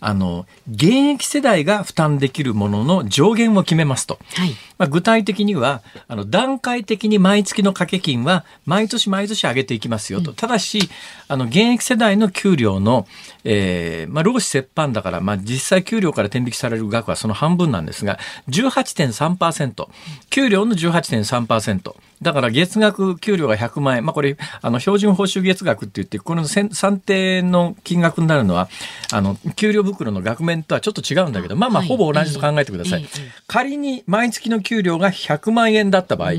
[0.00, 4.18] あの、現役世代が負担できるものの上限を決めますと。
[4.34, 10.30] はい、まあ、具体的には、あの、段階的に毎月の掛け金は毎年毎年上げていきますよと。
[10.30, 10.88] うん、ただし、
[11.28, 13.06] あの、現役世代の給料の、
[13.44, 18.18] えー、まあ、労使折半だから、まあ、実際給料から転引きされる額はその半分なんですが、
[18.48, 19.88] 18.3%、
[20.30, 28.68] 給料の18.3%、だから月額給料が100万円、まあ、これ、あの、標準報酬月額って言って、この算定の金額になるのは、
[29.12, 33.06] あの、給料袋の額面とはちょっと違うんだけど、まあまあ、ほぼ同じと考えてください。
[33.46, 36.32] 仮に毎月の給料が100万円だった場合、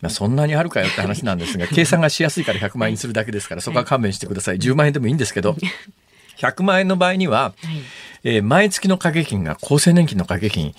[0.00, 4.56] まあ、そんなにあるかよって話なんですが、 計算がしやすいから100万円にするだけですから、そこは勘弁してください。
[4.56, 5.56] 10万円でもいいんですけど、
[6.40, 7.54] 100万円の場合には、
[8.24, 10.74] えー、毎月の掛け金が厚生年金の掛け金、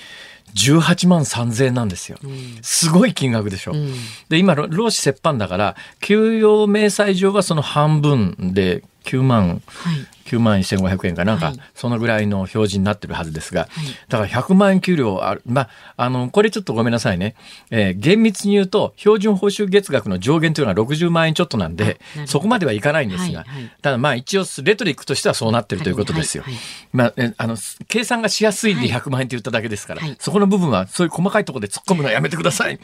[0.55, 2.17] 18万3000円なんですよ。
[2.63, 3.73] すごい金額でしょ。
[3.73, 3.93] うん、
[4.29, 13.69] で、今、労使折半だから、給与明細上はその半分で9万、はい、9万1500円かなんか、そのぐらいの表示になってるはずですが、
[14.09, 17.35] だから100万円給料ある、まあ、あの、これちょっとごめんなさいね。
[17.71, 26.43] えー、厳密に言うと、標準報酬月額の上限というのは60万円ちょっとなんで、そこまではいかないんですが、はいはい、ただまあ一応レトリックとしてはそうなってるということですよ。
[26.91, 27.55] まあ、あの、
[27.87, 32.79] 計算がしやすいんで100万円って言っただけですから、そこの部分はそういう細かいところで突っ込むのはやめてください。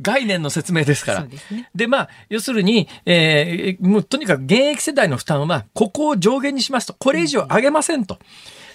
[0.00, 1.26] 概念の説明ですから。
[1.74, 8.18] で、ね、まあ、要するに、えー、もうとにかく現役世代の負担は、ここを上限にしますと、これ以上上げませんと。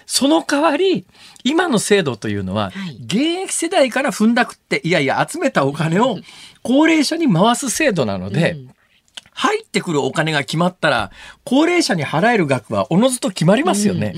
[0.05, 1.05] その代わり、
[1.43, 2.71] 今の制度というのは、
[3.05, 6.17] 現役世代から踏んだくって、いやいや、集めたお金を
[6.61, 8.57] 高齢者に回す制度なので、
[9.35, 11.11] 入ってくるお金が決まったら、
[11.43, 14.13] 高齢者に払える額はおのずと決まりますよね。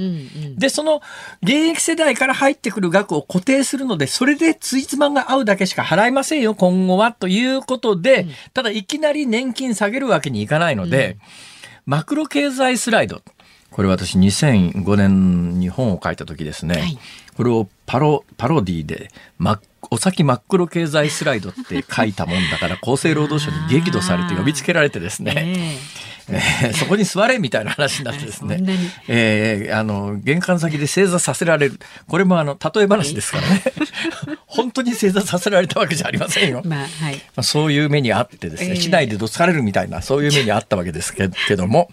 [0.58, 1.02] で、その
[1.42, 7.14] 現役世代から入ってくる額を固定するので、それでついつまが合うだけしか払いませんよ、今後は。
[7.14, 11.18] ということで、ただいきなり年金下げるわけにいかないので、
[11.86, 13.22] マクロ経済スライド。
[13.70, 16.98] これ私2005年に本を書いた時ですね、はい、
[17.36, 19.60] これをパロパロディで真
[19.92, 26.15] お先真っ黒経済スライドって書いたもんだから厚生労働省に激怒されて呼びつけられてですね、えー、
[26.74, 28.62] そこに座れみたいな話になってですね、
[29.08, 31.80] えー、あの玄関先で正座させられる。
[32.08, 33.64] これもあの例え話ですからね。
[34.48, 41.90] 本当に正座させられたわけじゃありませんよ、まあはい、まあ、そういう目にあってですね、えー、市内でどつかれるみたいなそういう目にあったわけですけけども、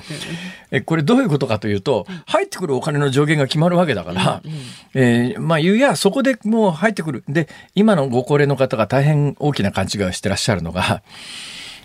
[0.70, 4.58] えこれどういうことかというと入ってくるお金の上限が決まるわけだから、うんうん、
[4.94, 7.24] えー、まあ言うやそこでもう入ってくる。
[7.28, 11.02] で今のご高齢の方が大変大きな勘違いをしてらっしゃるのが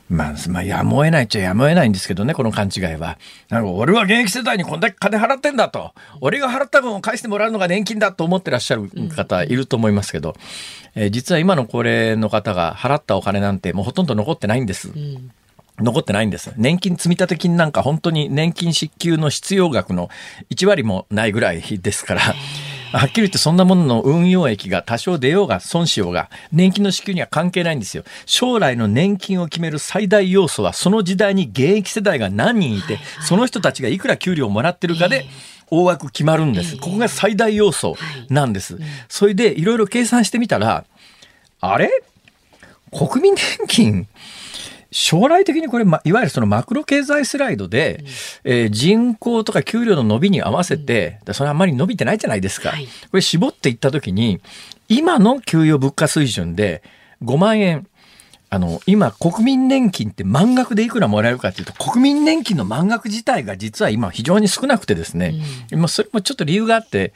[0.09, 3.17] まあ、まあ、やむを得ないっちゃやむを得ないんですけどね、この勘違いは。
[3.49, 5.93] なんか、俺は現役世代にこんだけ金払ってんだと。
[6.21, 10.35] 俺が払った分を返してもらうのが年金だと思ってらっしゃる方いると思いますけど、
[10.95, 14.89] うん、えー、実は今の高齢の方が払ったお金なんてもうほとんど残ってないんです。
[14.89, 15.31] うん
[15.79, 16.51] 残ってないんです。
[16.57, 20.09] 年金積立金なんか本当に年金支給の必要額の
[20.49, 22.21] 1割もないぐらいですから、
[22.91, 28.03] はっきり言ってそんなものの運用益が多少出ようが損しようが年金の支給には関係ないんですよ。
[28.25, 35.25] 将来の年金を決める最大要素はその時代に現役世代が何人いて、その人たちがいくら給料をもらってるかで、
[35.69, 36.77] 大枠決まるんです。
[36.77, 37.97] ここが最大要素
[38.29, 38.79] なんです。
[39.09, 40.85] それでいろいろ計算してみたら、
[41.59, 41.91] あれ？
[42.91, 44.07] 国民年金
[44.91, 48.03] 将来的にこれ、ま、いわゆるそのマクロ経済スライドで、
[48.45, 52.69] うん、えー、人口とか給料の伸びに合わせて、うん、それあんまり伸びてないじゃないですか。
[52.69, 54.41] はい、これ絞っていったときに、
[54.87, 56.81] 今の給与物価水準で
[57.23, 57.87] 5万円、
[58.49, 65.35] あの、今、国民年金って満額でいくらもらえるかというと、国民年金の満額自体が実は今非常に少なくてですね、
[65.73, 67.13] うん、それもちょっと理由があって、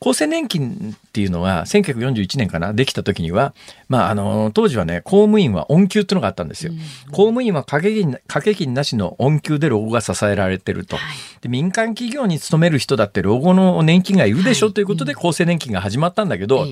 [0.00, 3.54] 厚生年金っていうのは1941年かなできた時には、
[3.88, 6.72] まあ、あの当時はね公務員は恩給っていうのがあったんですよ。
[7.08, 10.96] 公務員は掛け金掛け金なしの恩給で老後が支えられてると、
[11.40, 16.66] で民間企業に勤める人だって老後の年金がいるでしょということで厚生年金が始まったんだけど、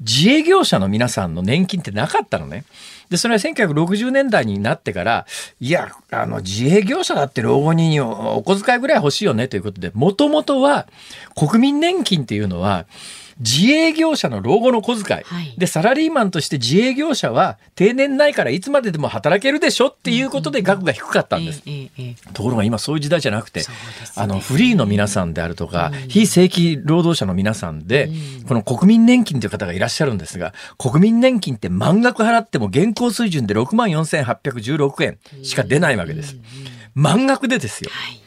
[0.00, 2.64] 自営業者の皆さんの年金ってなかったのね。
[3.14, 5.26] で、それは1960年代になってから、
[5.60, 10.88] いや、あの、自営業者だって老後にお小遣いぐらい欲しいよねということで、もともとは
[11.36, 12.86] 国民年金っていうのは、
[13.40, 21.62] 自営業者の老後の小遣い、はい、でサラリーマンとして自営業者は定年ないからいつまででも働けるでしょっていうことで額が低かったんです、
[22.32, 23.66] ところが今そういう時代じゃなくて、ね、
[24.16, 28.10] あのフリーの皆さんであるとか、うん、非正規労働者の皆さんで、
[28.40, 36.36] うん、この国民年金という方がいらっしゃるんですが国民年金って満額払っても現行水準で6万4816円しか出ないわけです、
[36.94, 38.20] 満額でですよ、はい、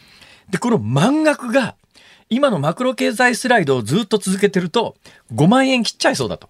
[0.51, 1.75] でこの満額が
[2.29, 4.95] 今のマクロ経済スライドをずっと続けてると
[5.33, 6.49] 5万円切っちゃいそうだと。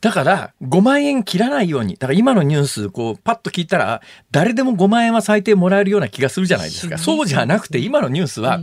[0.00, 4.00] だから5万円切らないようにだから今のニュースこうパッと聞いたら
[4.30, 6.98] 誰でも5万円は最低もらえるような気がするじゃないですか。
[6.98, 8.60] そうじゃなくて今のニュースは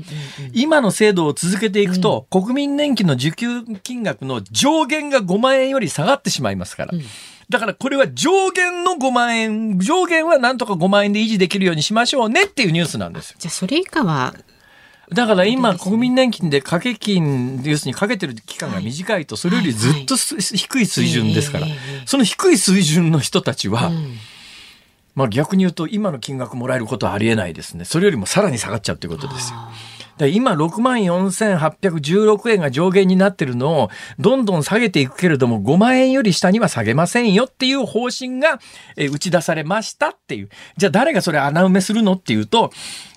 [0.53, 6.93] 今の制度を続けていくと国民年金の受給金額の上限が5万円より下がってしまいますから。
[7.49, 14.33] だからこれは上限の5万円、上限はなんとか5万円で維持できるようにしましょうねっていうニュースなんですじゃあそれ以下は
[15.11, 21.67] だから今、国民年金で掛け金、要するにかけてる期間が短いと、それよりずっと低い水準ですから、
[22.05, 23.91] その低い水準の人たちは、
[25.13, 27.85] まあ逆に言うと、今の金額もらえることはありえないですね。
[27.85, 29.57] それよりもさらに下がっちゃうということですよ。
[30.17, 38.59] で今6万4816円が上限になってるのをどんどん下げていくけれども5万円より下には下げませんよっていう方針が
[38.97, 40.49] 打ち出されましたっていう。
[40.77, 42.71] じゃあ誰がそれ穴埋めするのっていうと、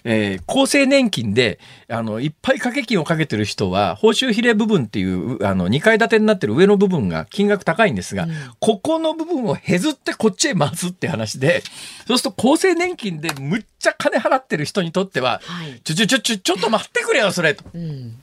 [0.04, 8.30] えー、厚生年金であのいっぱい掛け金をかけてる人は報酬比例部分っていうあの2階建てになってる上の部分が金額高いんですが、うん、
[8.60, 11.62] ここの部分を削ってこっちへ回すって話で
[12.06, 18.16] そうすると厚生年金でむっちゃ金払ってる人にとっては、はい、ちょちょちょちょちょっと待ってくれよそれと、うん、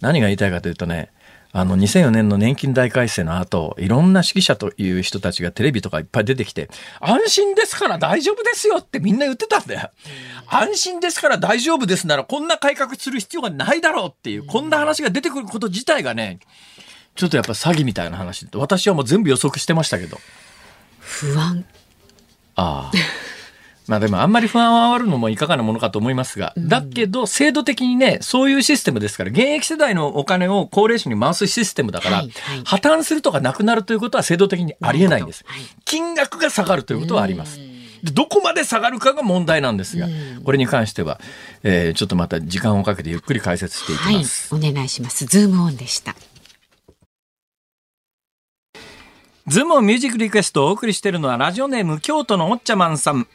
[0.00, 1.10] 何が言いたいかというとね
[1.52, 6.68] あの2004年の年金大改正の後いろんな指揮者という人たちがテレビとかいっぱい出てきて
[7.00, 9.90] 安心ですから大丈夫ですよってみんな言ってたんだよ。
[10.46, 16.38] 安心ですから大丈夫ですならこんな改革する必要がないだろうっていうこんな話が出てくること自体がね
[17.14, 20.18] ちょっとやっぱ詐欺みたいな話私はもう全部予測してましたけど。
[21.00, 21.64] 不安。
[22.56, 23.27] ああ
[23.88, 32.24] まあでもあんまり不安を煽るのもいかがなものかと思いますが、だけど制度的にね、そういうシステムですから、現役世代のお金を高齢者に回すシステムだから、
[32.64, 35.42] 破綻するとかなくなるということは制度的にありえないんです。
[35.46, 37.58] はい、金額が下がるということはあります。
[38.04, 40.06] どこまで下がるかが問題なんですが、
[40.44, 41.20] これに関しては、
[41.62, 44.54] えー、ちょっとまた時間をかけてゆっくり解説していきます。
[44.54, 45.24] はい、お願いします。
[45.24, 46.14] ズームオンでした。
[49.48, 53.26] ズームオンミュージックリクエストをお送りしているのはラジオネーム京都のおっちゃまんさん。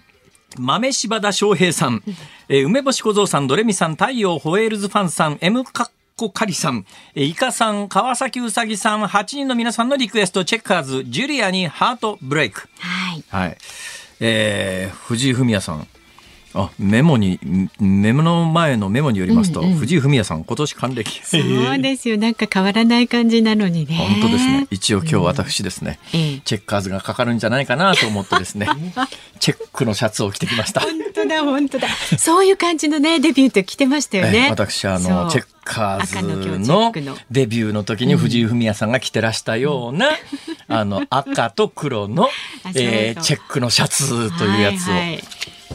[0.57, 2.03] 豆柴田翔平さん、
[2.49, 6.85] えー、梅干し小僧さん、ドレミさん、太陽ホエールズファンさん、M カッコカリさん、
[7.15, 12.69] えー、イカさん、川崎うさぎさん、8人の皆さんのリクエスト、チェッカーズ、ジュリアにハートブレイク。
[12.79, 13.23] はい。
[13.29, 13.57] はい。
[14.19, 15.87] えー、藤井フミヤさん。
[16.55, 17.39] あメモに
[17.79, 21.21] メモの前のメモによりますと、うんうん、藤井フミヤさん今年還暦。
[21.25, 22.17] そうですよ。
[22.17, 23.95] なんか変わらない感じなのにね。
[23.95, 24.67] 本当ですね。
[24.69, 28.67] 一応今日私ですね、うん、チェッカーズがかかるんじゃないかなと思ってですね
[29.39, 30.81] チェックのシャツを着てきました。
[30.81, 31.87] 本当だ本当だ。
[32.17, 34.49] そういう感じのねデビューって着てましたよね。
[34.49, 36.91] 私あのチェッカーズの
[37.31, 40.09] デビューの時に藤井フミヤさんが着てらしたような、
[40.67, 42.29] あの、赤と黒の、
[42.75, 44.91] えー、チェックのシャツというやつを。
[44.91, 45.23] はいはい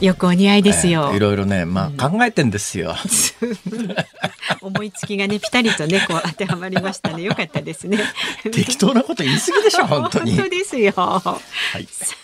[0.01, 1.09] よくお似合いですよ。
[1.11, 2.95] えー、いろいろね、まあ、考えてんですよ。
[4.61, 7.23] 思いつきがね、ぴたりとね、こう当てはまりましたね。
[7.23, 7.99] よかったですね。
[8.51, 10.35] 適当なこと言い過ぎでしょ、本当に。
[10.35, 10.93] 本当ですよ。
[10.95, 11.39] は
[11.79, 12.15] い、さ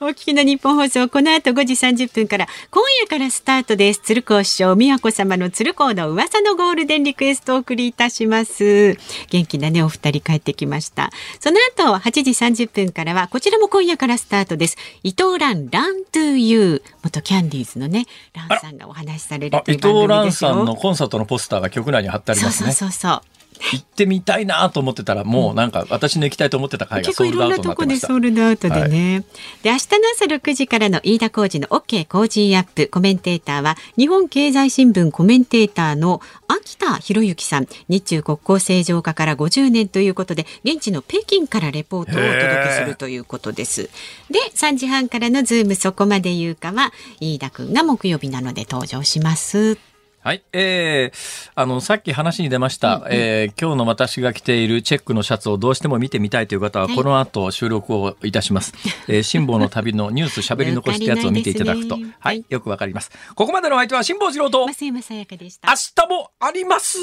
[0.00, 4.00] あ、お聞きの日本放送、この後5時30分から、今夜からスタートです。
[4.02, 8.98] 鶴光師匠、宮子様の鶴光の噂のゴールデンリクエストをお送りいたします。
[9.30, 11.10] 元気なね、お二人帰ってきました。
[11.40, 12.30] その後、8時
[12.64, 14.76] 30分からは、こちらも今夜からスタートです。
[15.02, 16.90] 伊藤蘭、ラントゥーユー。
[17.02, 22.72] 元キャンディーズのね、ランさんがお話しされる伊藤蘭さんのコンサートのポスターが局内に貼ってありますね。
[22.72, 23.37] そうそうそう
[23.72, 28.06] 行ってみたいなと思ってたらもうなんか私の行きたいと思ってた会がソールドアウトになってました。
[28.06, 29.14] sold out でね。
[29.14, 29.24] はい、
[29.62, 43.90] で明日の朝6時からの飯田浩二の OK 工事アップコメンテーターは日本経済新聞コメンテーターの秋田浩之さん日中国交正常化から50年ということで現地の北京からレポートをお届けするということです。
[44.30, 49.87] で3時半からのズームそこまで言うかは飯田くんが木曜日なので登場します。
[50.20, 50.42] はい。
[50.52, 58.72] えー、あの、さっき話に出ました、うんうん、えー、今日の私が着ているチェックのシャツをどうしても見てみたいという方は、この後収録をいたします。
[58.76, 63.10] はい、えー、辛坊の旅のニュース喋り残したやつを見ていただくと、ね、はい、よくわかります。
[63.34, 64.66] ここまでの相手は辛坊治郎と。
[65.64, 66.98] 明日もあります